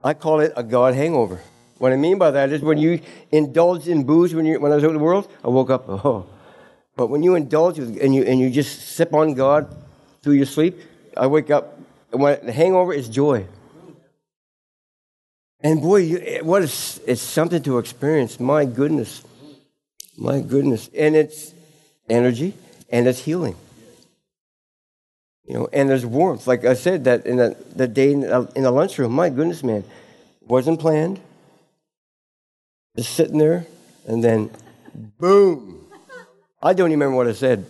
I 0.04 0.14
call 0.14 0.40
it 0.40 0.54
a 0.56 0.64
God 0.64 0.94
hangover. 0.94 1.42
What 1.78 1.92
I 1.92 1.96
mean 1.96 2.18
by 2.18 2.32
that 2.32 2.52
is 2.52 2.62
when 2.62 2.78
you 2.78 3.02
indulge 3.32 3.88
in 3.88 4.04
booze 4.04 4.34
when 4.34 4.46
you 4.46 4.60
when 4.60 4.72
I 4.72 4.76
was 4.76 4.84
out 4.84 4.92
in 4.92 4.98
the 4.98 5.04
world, 5.04 5.30
I 5.44 5.50
woke 5.50 5.70
up. 5.70 5.86
Oh, 5.90 6.26
but 6.96 7.08
when 7.08 7.22
you 7.22 7.36
indulge 7.36 7.78
and 7.78 8.16
you 8.16 8.24
and 8.24 8.40
you 8.40 8.50
just 8.50 8.96
sip 8.96 9.14
on 9.14 9.34
God 9.34 9.76
through 10.22 10.34
your 10.34 10.46
sleep, 10.46 10.80
I 11.16 11.28
wake 11.28 11.52
up. 11.52 11.78
When 12.12 12.46
the 12.46 12.52
hangover 12.52 12.94
is 12.94 13.10
joy. 13.10 13.46
And 15.62 15.82
boy, 15.82 15.98
you, 15.98 16.40
what 16.44 16.62
is, 16.64 17.02
it's 17.06 17.22
something 17.22 17.62
to 17.64 17.80
experience. 17.80 18.40
My 18.40 18.66
goodness. 18.66 19.24
My 20.18 20.40
goodness. 20.40 20.90
And 20.96 21.16
it's 21.16 21.54
energy 22.10 22.54
and 22.90 23.08
it's 23.08 23.20
healing. 23.20 23.56
You 25.46 25.54
know, 25.54 25.70
and 25.72 25.90
there's 25.90 26.06
warmth. 26.06 26.46
Like 26.46 26.66
I 26.66 26.74
said, 26.74 27.06
that 27.06 27.26
in 27.26 27.38
the, 27.38 27.56
the 27.76 27.88
day 27.88 28.12
in 28.12 28.22
the, 28.22 28.52
in 28.56 28.64
the 28.64 28.72
lunchroom, 28.72 29.14
my 29.14 29.30
goodness, 29.30 29.64
man, 29.64 29.84
wasn't 30.42 30.80
planned. 30.80 31.22
Just 32.98 33.14
sitting 33.14 33.38
there, 33.38 33.66
and 34.08 34.24
then 34.24 34.50
boom. 35.20 35.86
I 36.62 36.74
don't 36.74 36.90
even 36.90 37.00
remember 37.00 37.16
what 37.16 37.28
I 37.28 37.34
said. 37.34 37.66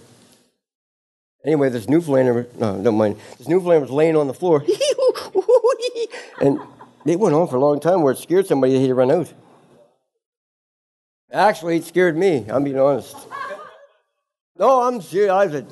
Anyway, 1.45 1.69
this 1.69 1.87
Newfoundlander, 1.87 2.47
no, 2.59 2.81
don't 2.81 2.97
mind. 2.97 3.17
This 3.37 3.47
Newfoundlander 3.47 3.81
was 3.81 3.91
laying 3.91 4.15
on 4.15 4.27
the 4.27 4.33
floor. 4.33 4.65
and 6.41 6.59
it 7.05 7.19
went 7.19 7.35
on 7.35 7.47
for 7.47 7.55
a 7.55 7.59
long 7.59 7.79
time 7.79 8.01
where 8.01 8.13
it 8.13 8.17
scared 8.17 8.47
somebody 8.47 8.73
that 8.73 8.79
he'd 8.79 8.91
run 8.91 9.11
out. 9.11 9.31
Actually, 11.31 11.77
it 11.77 11.85
scared 11.85 12.17
me, 12.17 12.45
I'm 12.49 12.63
being 12.63 12.79
honest. 12.79 13.15
No, 14.57 14.81
I'm 14.81 15.01
serious. 15.01 15.31
I 15.31 15.47
said, 15.49 15.67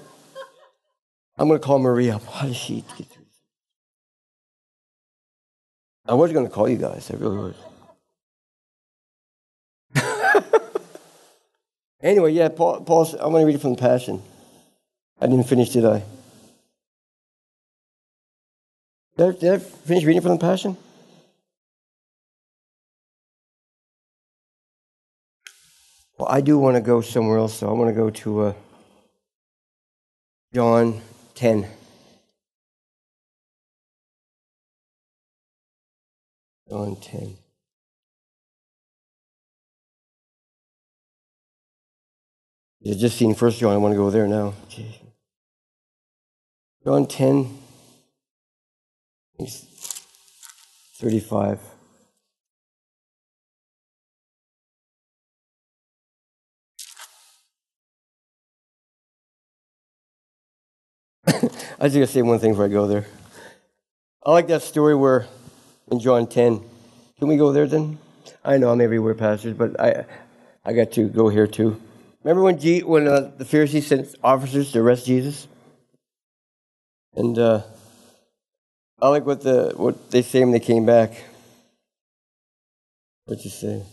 I'm 1.38 1.48
going 1.48 1.60
to 1.60 1.66
call 1.66 1.80
Maria. 1.80 2.20
How 2.20 2.48
does 2.48 2.56
she 2.56 2.84
get 2.98 3.08
through? 3.08 3.26
I 6.08 6.14
was 6.14 6.32
going 6.32 6.46
to 6.46 6.54
call 6.54 6.70
you 6.70 6.78
guys. 6.78 7.10
I 7.10 7.16
really 7.16 7.38
was. 7.38 7.56
anyway, 12.02 12.32
yeah, 12.32 12.50
Paul, 12.50 12.82
Paul, 12.82 13.08
I'm 13.14 13.32
going 13.32 13.42
to 13.42 13.46
read 13.48 13.56
it 13.56 13.62
from 13.62 13.74
the 13.76 13.82
Passion. 13.82 14.22
I 15.20 15.28
didn't 15.28 15.48
finish, 15.48 15.70
did 15.70 15.86
I? 15.86 16.04
Did 19.18 19.28
I, 19.28 19.32
did 19.40 19.54
I 19.54 19.58
finish 19.60 20.04
reading 20.04 20.22
from 20.22 20.32
the 20.32 20.38
Passion? 20.38 20.78
Well, 26.18 26.28
I 26.30 26.42
do 26.42 26.58
want 26.58 26.76
to 26.76 26.82
go 26.82 27.02
somewhere 27.02 27.38
else, 27.38 27.56
so 27.56 27.70
I 27.70 27.74
want 27.74 27.90
to 27.90 27.94
go 27.94 28.10
to 28.10 28.42
uh, 28.42 28.54
John 30.54 31.02
10. 31.36 31.68
John 36.70 36.96
10. 36.96 37.38
You 42.82 42.96
just 42.96 43.18
seen 43.18 43.34
First 43.34 43.60
John. 43.60 43.74
I 43.74 43.78
want 43.78 43.94
to 43.94 43.98
go 43.98 44.10
there 44.10 44.28
now. 44.28 44.54
John 46.86 47.08
10, 47.08 47.50
35. 49.40 51.60
I 61.28 61.32
was 61.80 61.92
going 61.92 62.06
to 62.06 62.08
say 62.08 62.22
one 62.22 62.38
thing 62.38 62.52
before 62.52 62.66
I 62.66 62.68
go 62.68 62.86
there. 62.86 63.08
I 64.24 64.32
like 64.32 64.46
that 64.50 64.62
story 64.62 64.94
where 64.94 65.26
in 65.90 66.00
John 66.00 66.28
10. 66.28 66.62
Can 67.18 67.28
we 67.28 67.36
go 67.36 67.52
there 67.52 67.66
then? 67.66 67.98
I 68.44 68.58
know 68.58 68.70
I'm 68.70 68.80
everywhere, 68.80 69.16
pastors, 69.16 69.58
but 69.58 69.82
I, 69.82 70.06
I 70.64 70.74
got 70.74 70.92
to 70.92 71.10
go 71.10 71.30
here 71.30 71.48
too. 71.48 71.82
Remember 72.24 72.44
when, 72.44 72.60
G, 72.60 72.84
when 72.84 73.08
uh, 73.08 73.32
the 73.36 73.46
Pharisees 73.46 73.88
sent 73.88 74.14
officers 74.24 74.72
to 74.74 74.82
arrest 74.82 75.08
Jesus? 75.08 75.48
And 77.16 77.38
uh, 77.38 77.62
I 79.02 79.08
like 79.10 79.26
what, 79.26 79.42
the, 79.42 79.74
what 79.76 80.12
they 80.12 80.22
say 80.22 80.42
when 80.42 80.52
they 80.52 80.60
came 80.60 80.86
back. 80.86 81.12
What'd 83.26 83.44
you 83.44 83.52
say? 83.52 83.84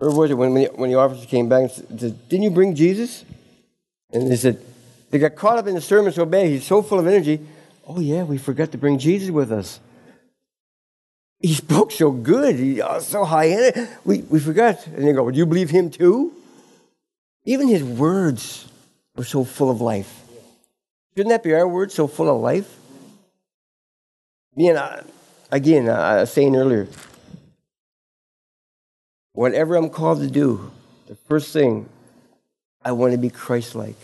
Or 0.00 0.14
was 0.14 0.30
it 0.30 0.34
when, 0.34 0.54
when 0.54 0.90
the 0.90 0.96
officers 0.96 1.26
came 1.26 1.48
back 1.48 1.62
and 1.62 2.00
said, 2.00 2.28
Didn't 2.28 2.44
you 2.44 2.50
bring 2.50 2.74
Jesus? 2.74 3.24
And 4.12 4.30
they 4.30 4.36
said, 4.36 4.60
they 5.10 5.18
got 5.18 5.36
caught 5.36 5.58
up 5.58 5.66
in 5.66 5.74
the 5.74 5.80
sermon 5.80 6.12
so 6.12 6.24
bad, 6.24 6.46
he's 6.46 6.66
so 6.66 6.82
full 6.82 6.98
of 6.98 7.06
energy. 7.06 7.40
Oh, 7.86 8.00
yeah, 8.00 8.24
we 8.24 8.36
forgot 8.36 8.72
to 8.72 8.78
bring 8.78 8.98
Jesus 8.98 9.30
with 9.30 9.50
us. 9.50 9.80
He 11.40 11.54
spoke 11.54 11.92
so 11.92 12.10
good, 12.10 12.56
he 12.56 12.80
was 12.80 13.06
so 13.06 13.24
high 13.24 13.46
it. 13.46 13.88
We, 14.04 14.22
we 14.22 14.40
forgot. 14.40 14.86
And 14.86 15.06
they 15.06 15.12
go, 15.12 15.22
well, 15.22 15.32
Do 15.32 15.38
you 15.38 15.46
believe 15.46 15.70
him 15.70 15.90
too? 15.90 16.32
Even 17.44 17.68
his 17.68 17.82
words 17.82 18.68
were 19.18 19.24
so 19.24 19.42
full 19.42 19.68
of 19.68 19.80
life. 19.80 20.22
Shouldn't 21.14 21.30
that 21.30 21.42
be 21.42 21.52
our 21.52 21.66
word, 21.66 21.90
so 21.90 22.06
full 22.06 22.30
of 22.30 22.40
life? 22.40 22.76
You 24.56 24.72
know, 24.74 25.02
again, 25.50 25.90
I 25.90 26.20
was 26.20 26.32
saying 26.32 26.54
earlier, 26.54 26.86
whatever 29.32 29.74
I'm 29.74 29.90
called 29.90 30.20
to 30.20 30.30
do, 30.30 30.70
the 31.08 31.16
first 31.16 31.52
thing, 31.52 31.88
I 32.84 32.92
want 32.92 33.12
to 33.12 33.18
be 33.18 33.28
Christ 33.28 33.74
like. 33.74 33.96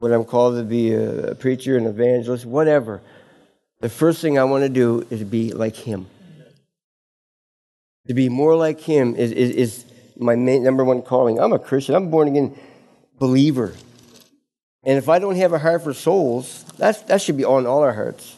When 0.00 0.12
I'm 0.12 0.24
called 0.24 0.56
to 0.56 0.64
be 0.64 0.96
uh, 0.96 1.30
a 1.30 1.34
preacher, 1.36 1.76
an 1.76 1.86
evangelist, 1.86 2.44
whatever, 2.44 3.00
the 3.80 3.88
first 3.88 4.20
thing 4.20 4.38
I 4.38 4.44
want 4.44 4.64
to 4.64 4.68
do 4.68 5.06
is 5.10 5.22
be 5.22 5.52
like 5.52 5.76
Him. 5.76 6.06
To 8.08 8.14
be 8.14 8.28
more 8.28 8.56
like 8.56 8.80
Him 8.80 9.14
is, 9.14 9.30
is, 9.30 9.50
is 9.50 9.84
my 10.16 10.34
main, 10.34 10.64
number 10.64 10.82
one 10.82 11.02
calling. 11.02 11.38
I'm 11.38 11.52
a 11.52 11.58
Christian, 11.58 11.94
I'm 11.94 12.10
born 12.10 12.26
again 12.26 12.58
believer. 13.20 13.74
And 14.82 14.98
if 14.98 15.08
I 15.08 15.20
don't 15.20 15.36
have 15.36 15.52
a 15.52 15.58
heart 15.58 15.84
for 15.84 15.94
souls, 15.94 16.64
that's, 16.76 17.02
that 17.02 17.20
should 17.20 17.36
be 17.36 17.44
on 17.44 17.66
all 17.66 17.82
our 17.82 17.92
hearts. 17.92 18.34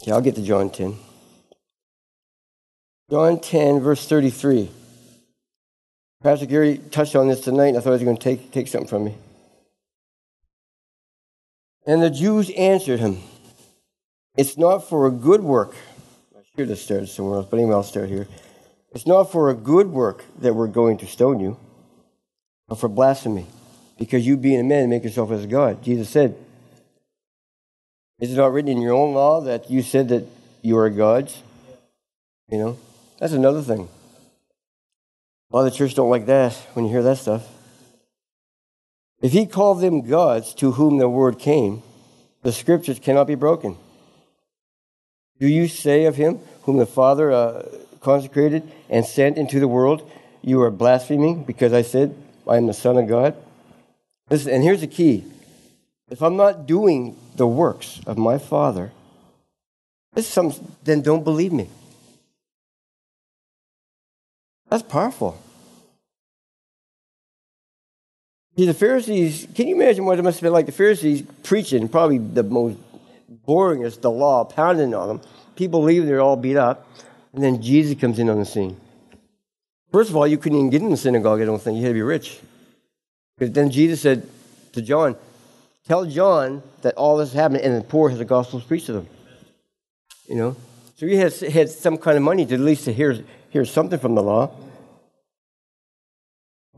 Okay, 0.00 0.12
I'll 0.12 0.22
get 0.22 0.36
to 0.36 0.42
John 0.42 0.70
10. 0.70 0.96
John 3.10 3.40
10, 3.40 3.80
verse 3.80 4.06
33. 4.06 4.70
Pastor 6.22 6.46
Gary 6.46 6.78
touched 6.90 7.16
on 7.16 7.28
this 7.28 7.40
tonight, 7.40 7.68
and 7.68 7.78
I 7.78 7.80
thought 7.80 7.90
he 7.90 7.92
was 7.92 8.02
going 8.04 8.16
to 8.16 8.22
take, 8.22 8.52
take 8.52 8.68
something 8.68 8.88
from 8.88 9.04
me. 9.04 9.14
And 11.86 12.02
the 12.02 12.10
Jews 12.10 12.50
answered 12.50 13.00
him, 13.00 13.18
It's 14.36 14.56
not 14.56 14.88
for 14.88 15.06
a 15.06 15.10
good 15.10 15.42
work. 15.42 15.74
I 16.36 16.42
should 16.56 16.68
have 16.68 16.78
started 16.78 17.08
somewhere 17.08 17.38
else, 17.38 17.46
but 17.50 17.58
anyway, 17.58 17.74
I'll 17.74 17.82
start 17.82 18.08
here. 18.08 18.28
It's 18.92 19.06
not 19.06 19.30
for 19.30 19.50
a 19.50 19.54
good 19.54 19.88
work 19.88 20.24
that 20.38 20.54
we're 20.54 20.68
going 20.68 20.98
to 20.98 21.06
stone 21.06 21.40
you, 21.40 21.56
but 22.68 22.76
for 22.78 22.88
blasphemy, 22.88 23.46
because 23.98 24.26
you 24.26 24.36
being 24.36 24.60
a 24.60 24.64
man 24.64 24.88
make 24.88 25.04
yourself 25.04 25.30
as 25.30 25.44
a 25.44 25.46
God. 25.46 25.82
Jesus 25.82 26.08
said, 26.08 26.36
Is 28.20 28.32
it 28.32 28.36
not 28.36 28.52
written 28.52 28.70
in 28.70 28.80
your 28.80 28.94
own 28.94 29.14
law 29.14 29.40
that 29.42 29.70
you 29.70 29.82
said 29.82 30.08
that 30.08 30.26
you 30.62 30.78
are 30.78 30.88
gods? 30.88 31.42
You 32.48 32.58
know, 32.58 32.78
that's 33.18 33.32
another 33.32 33.62
thing. 33.62 33.88
A 35.50 35.56
lot 35.56 35.66
of 35.66 35.72
the 35.72 35.78
church 35.78 35.94
don't 35.94 36.10
like 36.10 36.26
that 36.26 36.54
when 36.74 36.84
you 36.84 36.90
hear 36.90 37.02
that 37.02 37.18
stuff. 37.18 37.46
If 39.20 39.32
he 39.32 39.46
called 39.46 39.80
them 39.80 40.06
gods 40.06 40.54
to 40.54 40.72
whom 40.72 40.98
the 40.98 41.08
word 41.08 41.38
came, 41.38 41.82
the 42.42 42.52
scriptures 42.52 42.98
cannot 42.98 43.26
be 43.26 43.34
broken. 43.34 43.76
Do 45.38 45.48
you 45.48 45.68
say 45.68 46.04
of 46.04 46.16
him 46.16 46.38
whom 46.62 46.76
the 46.78 46.86
Father 46.86 47.30
uh, 47.30 47.68
consecrated 48.06 48.62
and 48.88 49.04
sent 49.04 49.36
into 49.36 49.58
the 49.58 49.66
world, 49.66 50.08
you 50.40 50.62
are 50.62 50.70
blaspheming 50.70 51.42
because 51.42 51.72
I 51.72 51.82
said, 51.82 52.16
I 52.46 52.56
am 52.56 52.68
the 52.68 52.72
Son 52.72 52.96
of 52.96 53.08
God? 53.08 53.34
Listen, 54.30 54.52
and 54.54 54.62
here's 54.62 54.80
the 54.80 54.86
key. 54.86 55.24
If 56.08 56.22
I'm 56.22 56.36
not 56.36 56.66
doing 56.66 57.16
the 57.34 57.48
works 57.48 58.00
of 58.06 58.16
my 58.16 58.38
Father, 58.38 58.92
some, 60.16 60.54
then 60.84 61.02
don't 61.02 61.24
believe 61.24 61.52
me. 61.52 61.68
That's 64.70 64.84
powerful. 64.84 65.36
See, 68.56 68.66
the 68.66 68.74
Pharisees, 68.74 69.48
can 69.54 69.66
you 69.66 69.74
imagine 69.74 70.04
what 70.04 70.18
it 70.18 70.22
must 70.22 70.38
have 70.38 70.42
been 70.42 70.52
like? 70.52 70.66
The 70.66 70.72
Pharisees 70.72 71.22
preaching, 71.42 71.88
probably 71.88 72.18
the 72.18 72.44
most 72.44 72.78
boringest, 73.46 74.00
the 74.00 74.10
law, 74.12 74.44
pounding 74.44 74.94
on 74.94 75.08
them. 75.08 75.20
People 75.56 75.82
leave, 75.82 76.06
they're 76.06 76.20
all 76.20 76.36
beat 76.36 76.56
up. 76.56 76.86
And 77.36 77.44
then 77.44 77.60
Jesus 77.60 78.00
comes 78.00 78.18
in 78.18 78.30
on 78.30 78.38
the 78.38 78.46
scene. 78.46 78.80
First 79.92 80.08
of 80.08 80.16
all, 80.16 80.26
you 80.26 80.38
couldn't 80.38 80.56
even 80.56 80.70
get 80.70 80.80
in 80.80 80.88
the 80.88 80.96
synagogue, 80.96 81.42
I 81.42 81.44
don't 81.44 81.60
think. 81.60 81.76
You 81.76 81.82
had 81.82 81.90
to 81.90 81.94
be 81.94 82.00
rich. 82.00 82.40
Because 83.36 83.52
then 83.52 83.70
Jesus 83.70 84.00
said 84.00 84.26
to 84.72 84.80
John, 84.80 85.16
Tell 85.86 86.06
John 86.06 86.62
that 86.80 86.94
all 86.94 87.18
this 87.18 87.34
happened, 87.34 87.60
and 87.60 87.76
the 87.76 87.84
poor 87.84 88.08
has 88.08 88.18
the 88.18 88.24
gospel 88.24 88.60
preached 88.62 88.86
to 88.86 88.94
them. 88.94 89.08
You 90.26 90.36
know? 90.36 90.56
So 90.96 91.06
he 91.06 91.16
had, 91.16 91.34
had 91.34 91.68
some 91.68 91.98
kind 91.98 92.16
of 92.16 92.22
money 92.22 92.46
to 92.46 92.54
at 92.54 92.60
least 92.60 92.86
to 92.86 92.92
hear, 92.92 93.22
hear 93.50 93.66
something 93.66 93.98
from 93.98 94.14
the 94.14 94.22
law. 94.22 94.50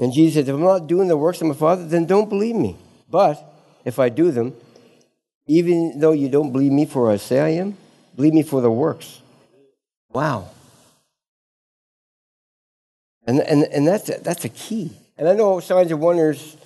And 0.00 0.12
Jesus 0.12 0.34
said, 0.34 0.48
If 0.48 0.56
I'm 0.56 0.60
not 0.60 0.88
doing 0.88 1.06
the 1.06 1.16
works 1.16 1.40
of 1.40 1.46
my 1.46 1.54
Father, 1.54 1.86
then 1.86 2.04
don't 2.04 2.28
believe 2.28 2.56
me. 2.56 2.76
But 3.08 3.40
if 3.84 4.00
I 4.00 4.08
do 4.08 4.32
them, 4.32 4.54
even 5.46 6.00
though 6.00 6.12
you 6.12 6.28
don't 6.28 6.50
believe 6.50 6.72
me 6.72 6.84
for 6.84 7.12
I 7.12 7.16
say 7.16 7.38
I 7.38 7.50
am, 7.50 7.76
believe 8.16 8.34
me 8.34 8.42
for 8.42 8.60
the 8.60 8.72
works. 8.72 9.22
Wow. 10.10 10.48
And, 13.26 13.40
and, 13.40 13.64
and 13.64 13.86
that's, 13.86 14.08
a, 14.08 14.18
that's 14.20 14.44
a 14.44 14.48
key. 14.48 14.92
And 15.18 15.28
I 15.28 15.34
know 15.34 15.60
signs 15.60 15.90
and 15.90 16.00
wonders 16.00 16.56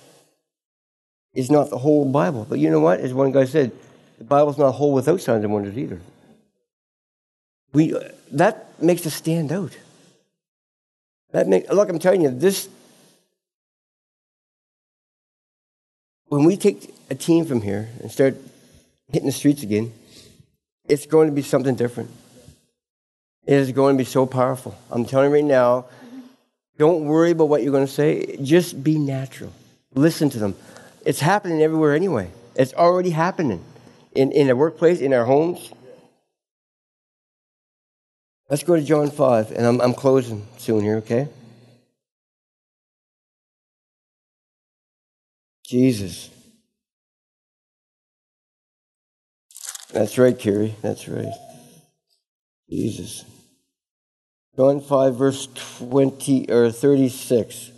is 1.33 1.51
not 1.51 1.69
the 1.69 1.77
whole 1.77 2.09
Bible, 2.09 2.45
but 2.47 2.59
you 2.59 2.69
know 2.69 2.79
what? 2.79 2.99
As 2.99 3.13
one 3.13 3.31
guy 3.31 3.45
said, 3.45 3.71
the 4.17 4.23
Bible's 4.23 4.57
not 4.57 4.71
whole 4.71 4.93
without 4.93 5.19
signs 5.19 5.43
and 5.43 5.53
wonders 5.53 5.77
either. 5.77 5.99
We, 7.73 7.97
that 8.31 8.81
makes 8.81 9.05
us 9.05 9.15
stand 9.15 9.51
out. 9.51 9.75
That 11.31 11.47
make, 11.47 11.69
look, 11.69 11.89
I'm 11.89 11.99
telling 11.99 12.21
you, 12.21 12.29
this 12.29 12.69
when 16.33 16.45
we 16.45 16.57
take 16.57 16.91
a 17.11 17.15
team 17.15 17.45
from 17.45 17.61
here 17.61 17.89
and 17.99 18.11
start 18.11 18.35
hitting 19.11 19.27
the 19.27 19.31
streets 19.31 19.61
again, 19.61 19.93
it's 20.85 21.05
going 21.05 21.27
to 21.27 21.33
be 21.33 21.43
something 21.43 21.75
different. 21.75 22.09
It 23.45 23.55
is 23.55 23.71
going 23.71 23.95
to 23.95 23.97
be 23.97 24.05
so 24.05 24.25
powerful. 24.25 24.75
I'm 24.89 25.05
telling 25.05 25.29
you 25.29 25.35
right 25.35 25.43
now, 25.43 25.85
don't 26.77 27.05
worry 27.05 27.31
about 27.31 27.49
what 27.49 27.61
you're 27.61 27.73
going 27.73 27.85
to 27.85 27.91
say. 27.91 28.37
Just 28.41 28.83
be 28.83 28.97
natural. 28.97 29.51
Listen 29.93 30.29
to 30.31 30.39
them. 30.39 30.55
It's 31.05 31.19
happening 31.19 31.61
everywhere 31.61 31.93
anyway. 31.93 32.31
It's 32.55 32.73
already 32.73 33.09
happening 33.09 33.63
in, 34.13 34.31
in 34.31 34.47
the 34.47 34.55
workplace, 34.55 35.01
in 35.01 35.13
our 35.13 35.25
homes. 35.25 35.71
Let's 38.49 38.63
go 38.63 38.75
to 38.75 38.81
John 38.81 39.09
5, 39.09 39.51
and 39.51 39.65
I'm, 39.65 39.81
I'm 39.81 39.93
closing 39.93 40.47
soon 40.57 40.81
here, 40.83 40.97
okay? 40.97 41.27
Jesus. 45.65 46.29
That's 49.91 50.17
right, 50.17 50.37
Kerry. 50.37 50.75
That's 50.81 51.07
right. 51.07 51.33
Jesus. 52.69 53.25
John 54.55 54.81
5, 54.81 55.15
verse 55.15 55.47
20 55.79 56.51
or 56.51 56.71
36. 56.71 57.71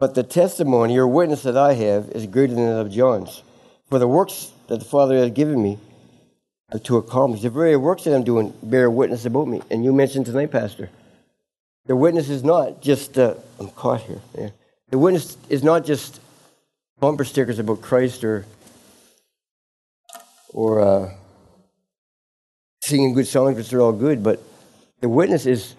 But 0.00 0.14
the 0.14 0.22
testimony 0.22 0.96
or 0.96 1.06
witness 1.06 1.42
that 1.42 1.56
I 1.56 1.74
have 1.74 2.08
is 2.10 2.26
greater 2.26 2.54
than 2.54 2.66
that 2.66 2.80
of 2.80 2.90
John's. 2.90 3.42
For 3.90 3.98
the 3.98 4.08
works 4.08 4.50
that 4.66 4.78
the 4.78 4.84
Father 4.84 5.16
has 5.16 5.30
given 5.30 5.62
me 5.62 5.78
are 6.72 6.78
to 6.80 6.96
accomplish. 6.96 7.42
The 7.42 7.50
very 7.50 7.76
works 7.76 8.04
that 8.04 8.14
I'm 8.14 8.24
doing 8.24 8.54
bear 8.62 8.90
witness 8.90 9.26
about 9.26 9.46
me. 9.46 9.60
And 9.70 9.84
you 9.84 9.92
mentioned 9.92 10.26
tonight, 10.26 10.50
Pastor. 10.50 10.90
The 11.86 11.94
witness 11.94 12.28
is 12.28 12.42
not 12.42 12.80
just, 12.80 13.18
uh, 13.18 13.34
I'm 13.58 13.68
caught 13.70 14.00
here. 14.02 14.20
Yeah. 14.36 14.48
The 14.90 14.98
witness 14.98 15.36
is 15.48 15.62
not 15.62 15.84
just 15.84 16.20
bumper 16.98 17.24
stickers 17.24 17.58
about 17.58 17.82
Christ 17.82 18.24
or, 18.24 18.46
or 20.52 20.80
uh, 20.80 21.14
singing 22.82 23.14
good 23.14 23.26
songs, 23.26 23.56
which 23.56 23.72
are 23.72 23.80
all 23.80 23.92
good, 23.92 24.22
but 24.22 24.42
the 25.00 25.08
witness 25.08 25.46
is 25.46 25.74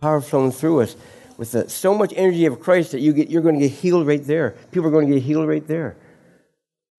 power 0.00 0.20
flowing 0.20 0.52
through 0.52 0.82
us 0.82 0.96
with 1.36 1.52
the, 1.52 1.68
so 1.68 1.94
much 1.94 2.12
energy 2.16 2.46
of 2.46 2.60
Christ 2.60 2.92
that 2.92 3.00
you 3.00 3.12
get, 3.12 3.28
you're 3.28 3.42
going 3.42 3.58
to 3.58 3.68
get 3.68 3.72
healed 3.72 4.06
right 4.06 4.24
there. 4.24 4.50
People 4.70 4.88
are 4.88 4.92
going 4.92 5.08
to 5.08 5.14
get 5.14 5.22
healed 5.22 5.48
right 5.48 5.66
there. 5.66 5.96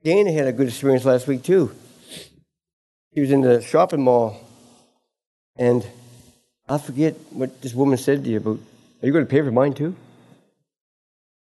Dana 0.03 0.31
had 0.31 0.47
a 0.47 0.51
good 0.51 0.67
experience 0.67 1.05
last 1.05 1.27
week, 1.27 1.43
too. 1.43 1.71
He 3.11 3.21
was 3.21 3.31
in 3.31 3.41
the 3.41 3.61
shopping 3.61 4.01
mall, 4.01 4.37
and 5.55 5.85
I 6.67 6.77
forget 6.77 7.15
what 7.31 7.61
this 7.61 7.73
woman 7.73 7.97
said 7.97 8.23
to 8.23 8.29
you 8.29 8.37
about, 8.37 8.59
are 9.01 9.05
you 9.05 9.13
going 9.13 9.25
to 9.25 9.29
pay 9.29 9.41
for 9.41 9.51
mine 9.51 9.73
too? 9.73 9.95